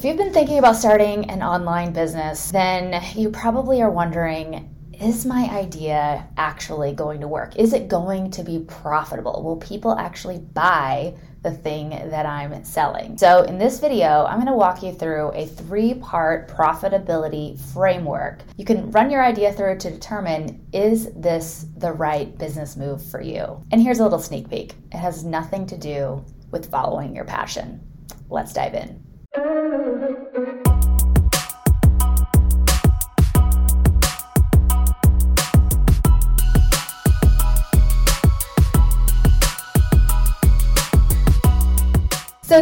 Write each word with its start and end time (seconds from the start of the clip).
If 0.00 0.06
you've 0.06 0.16
been 0.16 0.32
thinking 0.32 0.56
about 0.56 0.76
starting 0.76 1.28
an 1.28 1.42
online 1.42 1.92
business, 1.92 2.50
then 2.50 3.04
you 3.14 3.28
probably 3.28 3.82
are 3.82 3.90
wondering 3.90 4.74
is 4.98 5.26
my 5.26 5.42
idea 5.52 6.26
actually 6.38 6.94
going 6.94 7.20
to 7.20 7.28
work? 7.28 7.56
Is 7.56 7.74
it 7.74 7.86
going 7.86 8.30
to 8.30 8.42
be 8.42 8.60
profitable? 8.60 9.42
Will 9.44 9.58
people 9.58 9.98
actually 9.98 10.38
buy 10.38 11.12
the 11.42 11.50
thing 11.50 11.90
that 11.90 12.24
I'm 12.24 12.64
selling? 12.64 13.18
So, 13.18 13.42
in 13.42 13.58
this 13.58 13.78
video, 13.78 14.24
I'm 14.24 14.36
going 14.36 14.46
to 14.46 14.54
walk 14.54 14.82
you 14.82 14.94
through 14.94 15.32
a 15.32 15.44
three 15.44 15.92
part 15.92 16.48
profitability 16.48 17.60
framework. 17.74 18.40
You 18.56 18.64
can 18.64 18.90
run 18.92 19.10
your 19.10 19.22
idea 19.22 19.52
through 19.52 19.76
to 19.80 19.90
determine 19.90 20.66
is 20.72 21.12
this 21.12 21.66
the 21.76 21.92
right 21.92 22.38
business 22.38 22.74
move 22.74 23.04
for 23.04 23.20
you? 23.20 23.62
And 23.70 23.82
here's 23.82 23.98
a 23.98 24.04
little 24.04 24.18
sneak 24.18 24.48
peek 24.48 24.72
it 24.92 24.96
has 24.96 25.24
nothing 25.24 25.66
to 25.66 25.76
do 25.76 26.24
with 26.52 26.70
following 26.70 27.14
your 27.14 27.26
passion. 27.26 27.86
Let's 28.30 28.54
dive 28.54 28.72
in. 28.72 29.09
So 29.32 29.38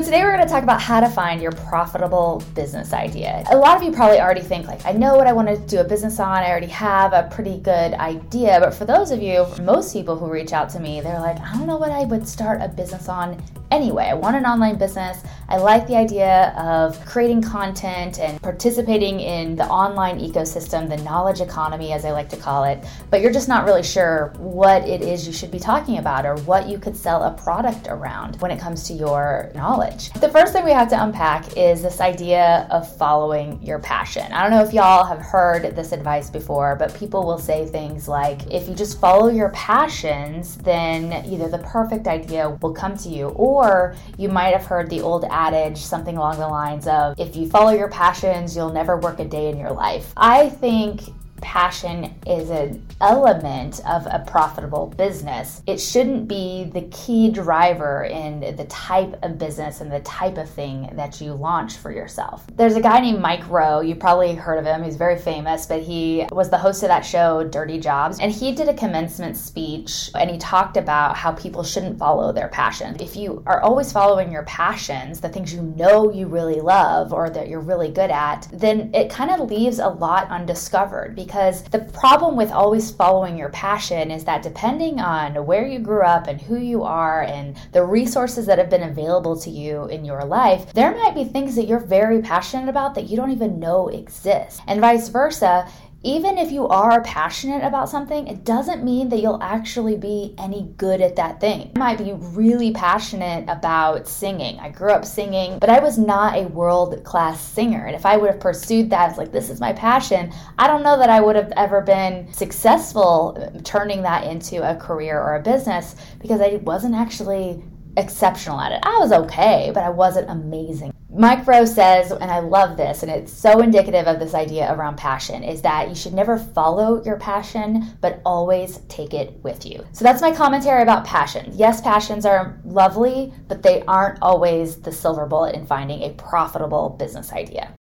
today 0.03 0.23
we're 0.23 0.37
going 0.37 0.47
to 0.47 0.53
talk 0.53 0.63
about 0.63 0.83
how 0.83 1.01
to 1.01 1.09
find 1.09 1.41
your 1.41 1.53
profitable 1.53 2.43
business 2.55 2.93
idea. 2.93 3.43
A 3.51 3.57
lot 3.57 3.79
of 3.79 3.83
you 3.83 3.91
probably 3.91 4.21
already 4.21 4.43
think 4.43 4.67
like, 4.67 4.85
I 4.85 4.93
know 4.93 5.17
what 5.17 5.27
I 5.27 5.33
want 5.33 5.49
to 5.49 5.57
do 5.57 5.81
a 5.81 5.85
business 5.85 6.21
on. 6.21 6.43
I 6.43 6.51
already 6.51 6.67
have 6.67 7.15
a 7.15 7.31
pretty 7.33 7.57
good 7.61 7.95
idea. 7.95 8.61
But 8.61 8.75
for 8.75 8.85
those 8.85 9.11
of 9.11 9.23
you, 9.23 9.47
most 9.63 9.95
people 9.95 10.19
who 10.19 10.31
reach 10.31 10.53
out 10.53 10.69
to 10.71 10.81
me, 10.81 11.01
they're 11.01 11.19
like, 11.19 11.41
I 11.41 11.55
don't 11.55 11.67
know 11.67 11.79
what 11.79 11.93
I 11.93 12.05
would 12.05 12.29
start 12.29 12.61
a 12.61 12.69
business 12.69 13.09
on 13.09 13.43
anyway. 13.71 14.07
I 14.07 14.15
want 14.15 14.37
an 14.37 14.45
online 14.45 14.77
business. 14.77 15.23
I 15.49 15.57
like 15.57 15.87
the 15.87 15.97
idea 15.97 16.55
of 16.59 17.03
creating 17.07 17.43
content 17.43 18.19
and 18.19 18.41
participating 18.43 19.21
in 19.21 19.57
the 19.57 19.65
online 19.65 20.21
ecosystem, 20.21 20.89
the 20.89 20.99
knowledge 20.99 21.41
economy, 21.41 21.93
as 21.93 22.05
I 22.05 22.11
like 22.11 22.29
to 22.31 22.37
call 22.37 22.65
it. 22.65 22.85
But 23.11 23.23
you're 23.23 23.33
just 23.33 23.49
not 23.49 23.65
really 23.65 23.83
sure 23.83 24.35
what 24.37 24.87
it 24.87 25.01
is 25.01 25.27
you 25.27 25.33
should 25.33 25.51
be 25.51 25.59
talking 25.59 25.99
about 25.99 26.27
or 26.27 26.37
what 26.43 26.69
you 26.69 26.79
could 26.79 26.97
sell 26.97 27.23
a 27.23 27.33
product 27.33 27.87
around 27.89 28.41
when 28.41 28.51
it 28.51 28.61
comes 28.61 28.85
to 28.89 28.93
your 28.93 29.51
knowledge. 29.55 30.11
The 30.13 30.29
first 30.29 30.53
thing 30.53 30.65
we 30.65 30.73
have 30.73 30.91
to 30.91 31.03
unpack 31.03 31.57
is 31.57 31.83
this 31.83 32.01
idea 32.01 32.67
of 32.71 32.95
following 32.97 33.59
your 33.63 33.79
passion. 33.79 34.31
I 34.33 34.43
don't 34.43 34.51
know 34.51 34.63
if 34.63 34.75
y'all 34.75 35.05
have 35.05 35.21
heard 35.21 35.75
this 35.75 35.93
advice 35.93 36.29
before, 36.29 36.77
but 36.77 36.95
people 36.95 37.25
will 37.25 37.39
say 37.39 37.67
things 37.67 38.07
like, 38.07 38.47
if 38.53 38.69
you 38.69 38.75
just 38.75 39.01
follow 39.01 39.29
your 39.29 39.49
passions, 39.51 40.57
then 40.59 41.25
either 41.27 41.49
the 41.49 41.59
perfect 41.59 42.07
idea 42.07 42.51
will 42.61 42.75
come 42.75 42.97
to 42.99 43.09
you 43.09 43.29
or 43.29 43.58
or 43.59 43.95
you 44.17 44.29
might 44.29 44.55
have 44.55 44.65
heard 44.65 44.89
the 44.89 45.01
old 45.01 45.25
adage, 45.31 45.79
something 45.79 46.17
along 46.17 46.39
the 46.39 46.49
lines 46.49 46.87
of, 46.87 47.19
if 47.19 47.37
you 47.37 47.49
follow 47.49 47.73
your 47.73 47.89
passions, 47.89 48.57
you'll 48.57 48.73
never 48.73 48.97
work 48.97 49.19
a 49.19 49.25
day 49.25 49.51
in 49.51 49.59
your 49.59 49.73
life. 49.73 50.13
I 50.17 50.49
think 50.49 51.03
passion 51.41 52.15
is 52.27 52.51
an 52.51 52.85
element 53.01 53.81
of 53.87 54.07
a 54.07 54.25
profitable 54.27 54.87
business. 54.87 55.63
It 55.67 55.81
shouldn't 55.81 56.29
be 56.29 56.71
the 56.73 56.83
key 56.91 57.31
driver 57.31 58.05
in 58.05 58.41
the 58.57 58.65
type 58.65 59.19
of 59.23 59.39
business 59.39 59.81
and 59.81 59.91
the 59.91 60.01
type 60.01 60.37
of 60.37 60.49
thing 60.51 60.91
that 60.95 61.21
you 61.21 61.33
launch 61.33 61.77
for 61.77 61.93
yourself. 61.93 62.47
There's 62.57 62.77
a 62.77 62.81
guy 62.81 63.01
named 63.01 63.21
Mike 63.21 63.49
Rowe, 63.49 63.81
you 63.81 63.95
probably 63.95 64.35
heard 64.35 64.59
of 64.59 64.65
him, 64.65 64.83
he's 64.83 64.97
very 64.97 65.19
famous, 65.19 65.67
but 65.67 65.83
he 65.83 66.27
was 66.33 66.51
the 66.51 66.59
host 66.59 66.83
of 66.83 66.89
that 66.89 67.05
show, 67.05 67.45
Dirty 67.45 67.79
Jobs, 67.79 68.19
and 68.21 68.33
he 68.33 68.53
did 68.53 68.69
a 68.69 68.75
commencement 68.75 69.37
speech 69.37 70.11
and 70.15 70.31
he 70.31 70.39
talked 70.39 70.77
about 70.77 71.17
how 71.17 71.33
people 71.33 71.63
shouldn't 71.63 71.99
follow 71.99 72.33
their 72.33 72.49
passion. 72.49 72.97
If 73.01 73.17
you 73.17 73.43
are 73.47 73.61
always 73.61 73.93
following 73.93 74.33
your 74.33 74.45
passions, 74.45 75.21
the 75.21 75.29
things 75.29 75.53
you 75.53 75.63
know 75.63 76.13
you 76.13 76.27
really 76.27 76.61
love 76.61 77.13
or 77.13 77.31
that 77.31 77.49
you're 77.49 77.61
really 77.61 77.91
good 77.91 78.11
at, 78.11 78.49
then 78.53 78.91
it 78.95 79.11
kind 79.11 79.31
of 79.31 79.49
leaves 79.51 79.79
a 79.79 79.89
lot 79.89 80.29
undiscovered 80.31 81.15
because 81.29 81.63
the 81.65 81.81
problem 81.81 82.37
with 82.37 82.51
always 82.51 82.91
following 82.91 83.37
your 83.37 83.51
passion 83.51 84.11
is 84.11 84.25
that 84.25 84.43
depending 84.43 84.99
on 84.99 85.45
where 85.45 85.67
you 85.67 85.79
grew 85.79 86.01
up 86.01 86.27
and 86.27 86.41
who 86.41 86.57
you 86.57 86.85
are 86.85 87.21
and 87.23 87.55
the 87.73 87.85
resources 87.85 88.47
that 88.47 88.57
have 88.57 88.71
been 88.71 88.85
available 88.85 89.39
to 89.39 89.51
you 89.51 89.85
in 89.89 90.07
your 90.07 90.25
life, 90.25 90.73
there 90.73 90.97
might 90.97 91.15
be 91.15 91.25
things 91.25 91.55
that 91.57 91.67
you're 91.67 91.81
very 91.81 92.23
passionate 92.23 92.71
about 92.71 92.95
that 92.95 93.11
you 93.11 93.17
don't 93.19 93.31
even 93.31 93.61
know 93.61 93.89
exist. 93.89 94.63
And 94.67 94.81
vice 94.81 95.11
versa, 95.11 95.69
even 96.05 96.39
if 96.39 96.53
you 96.53 96.69
are 96.69 97.03
passionate 97.03 97.65
about 97.65 97.89
something, 97.89 98.29
it 98.29 98.45
doesn't 98.45 98.85
mean 98.85 99.09
that 99.09 99.21
you'll 99.21 99.43
actually 99.43 99.97
be 99.97 100.33
any 100.39 100.73
good 100.77 101.01
at 101.01 101.17
that 101.17 101.41
thing. 101.41 101.73
I 101.75 101.79
might 101.79 101.99
be 101.99 102.13
really 102.13 102.71
passionate 102.71 103.45
about 103.49 104.07
singing. 104.07 104.61
I 104.61 104.69
grew 104.69 104.93
up 104.93 105.05
singing, 105.05 105.59
but 105.59 105.71
I 105.71 105.81
was 105.81 105.99
not 105.99 106.37
a 106.37 106.43
world 106.43 107.03
class 107.03 107.41
singer. 107.41 107.85
And 107.85 107.97
if 107.97 108.07
I 108.07 108.17
would 108.17 108.31
have 108.31 108.41
pursued 108.41 108.91
that, 108.91 109.19
like, 109.19 109.33
this 109.33 109.51
is 109.51 109.59
my 109.59 109.73
passion, 109.73 110.33
I 110.57 110.69
don't 110.69 110.85
know 110.85 110.99
that 110.99 111.11
I 111.11 111.21
would 111.21 111.35
have 111.35 111.53
ever 111.57 111.81
been 111.81 112.33
successful 112.33 113.61
turning 113.65 114.03
that 114.03 114.25
into 114.25 114.69
a 114.69 114.77
career 114.77 115.21
or 115.21 115.35
a 115.35 115.43
business 115.43 115.97
because 116.21 116.41
I 116.41 116.61
wasn't 116.63 116.95
actually 116.95 117.63
exceptional 117.97 118.61
at 118.61 118.73
it. 118.73 118.81
I 118.83 118.99
was 118.99 119.13
okay, 119.13 119.71
but 119.73 119.83
I 119.83 119.91
wasn't 119.91 120.31
amazing. 120.31 120.93
Mike 121.11 121.47
Rowe 121.47 121.65
says, 121.65 122.13
and 122.13 122.31
I 122.31 122.41
love 122.41 122.77
this, 122.77 123.03
and 123.03 123.11
it's 123.11 123.33
so 123.33 123.61
indicative 123.61 124.07
of 124.07 124.21
this 124.21 124.35
idea 124.35 124.73
around 124.73 124.97
passion, 124.97 125.43
is 125.43 125.63
that 125.63 125.89
you 125.89 125.95
should 125.95 126.13
never 126.13 126.39
follow 126.39 127.03
your 127.03 127.17
passion, 127.17 127.97
but 128.01 128.21
always 128.25 128.79
take 128.89 129.15
it 129.15 129.33
with 129.43 129.65
you. 129.65 129.85
So 129.93 130.05
that's 130.05 130.23
my 130.23 130.33
commentary 130.33 130.83
about 130.83 131.07
passion. 131.07 131.51
Yes, 131.55 131.81
passions 131.81 132.27
are 132.27 132.61
lovely, 132.65 133.33
but 133.49 133.63
they 133.63 133.83
aren't 133.89 134.19
always 134.23 134.77
the 134.77 134.93
silver 134.93 135.27
bullet 135.27 135.57
in 135.57 135.67
finding 135.67 136.03
a 136.03 136.11
profitable 136.11 136.91
business 136.91 137.33
idea. 137.33 137.75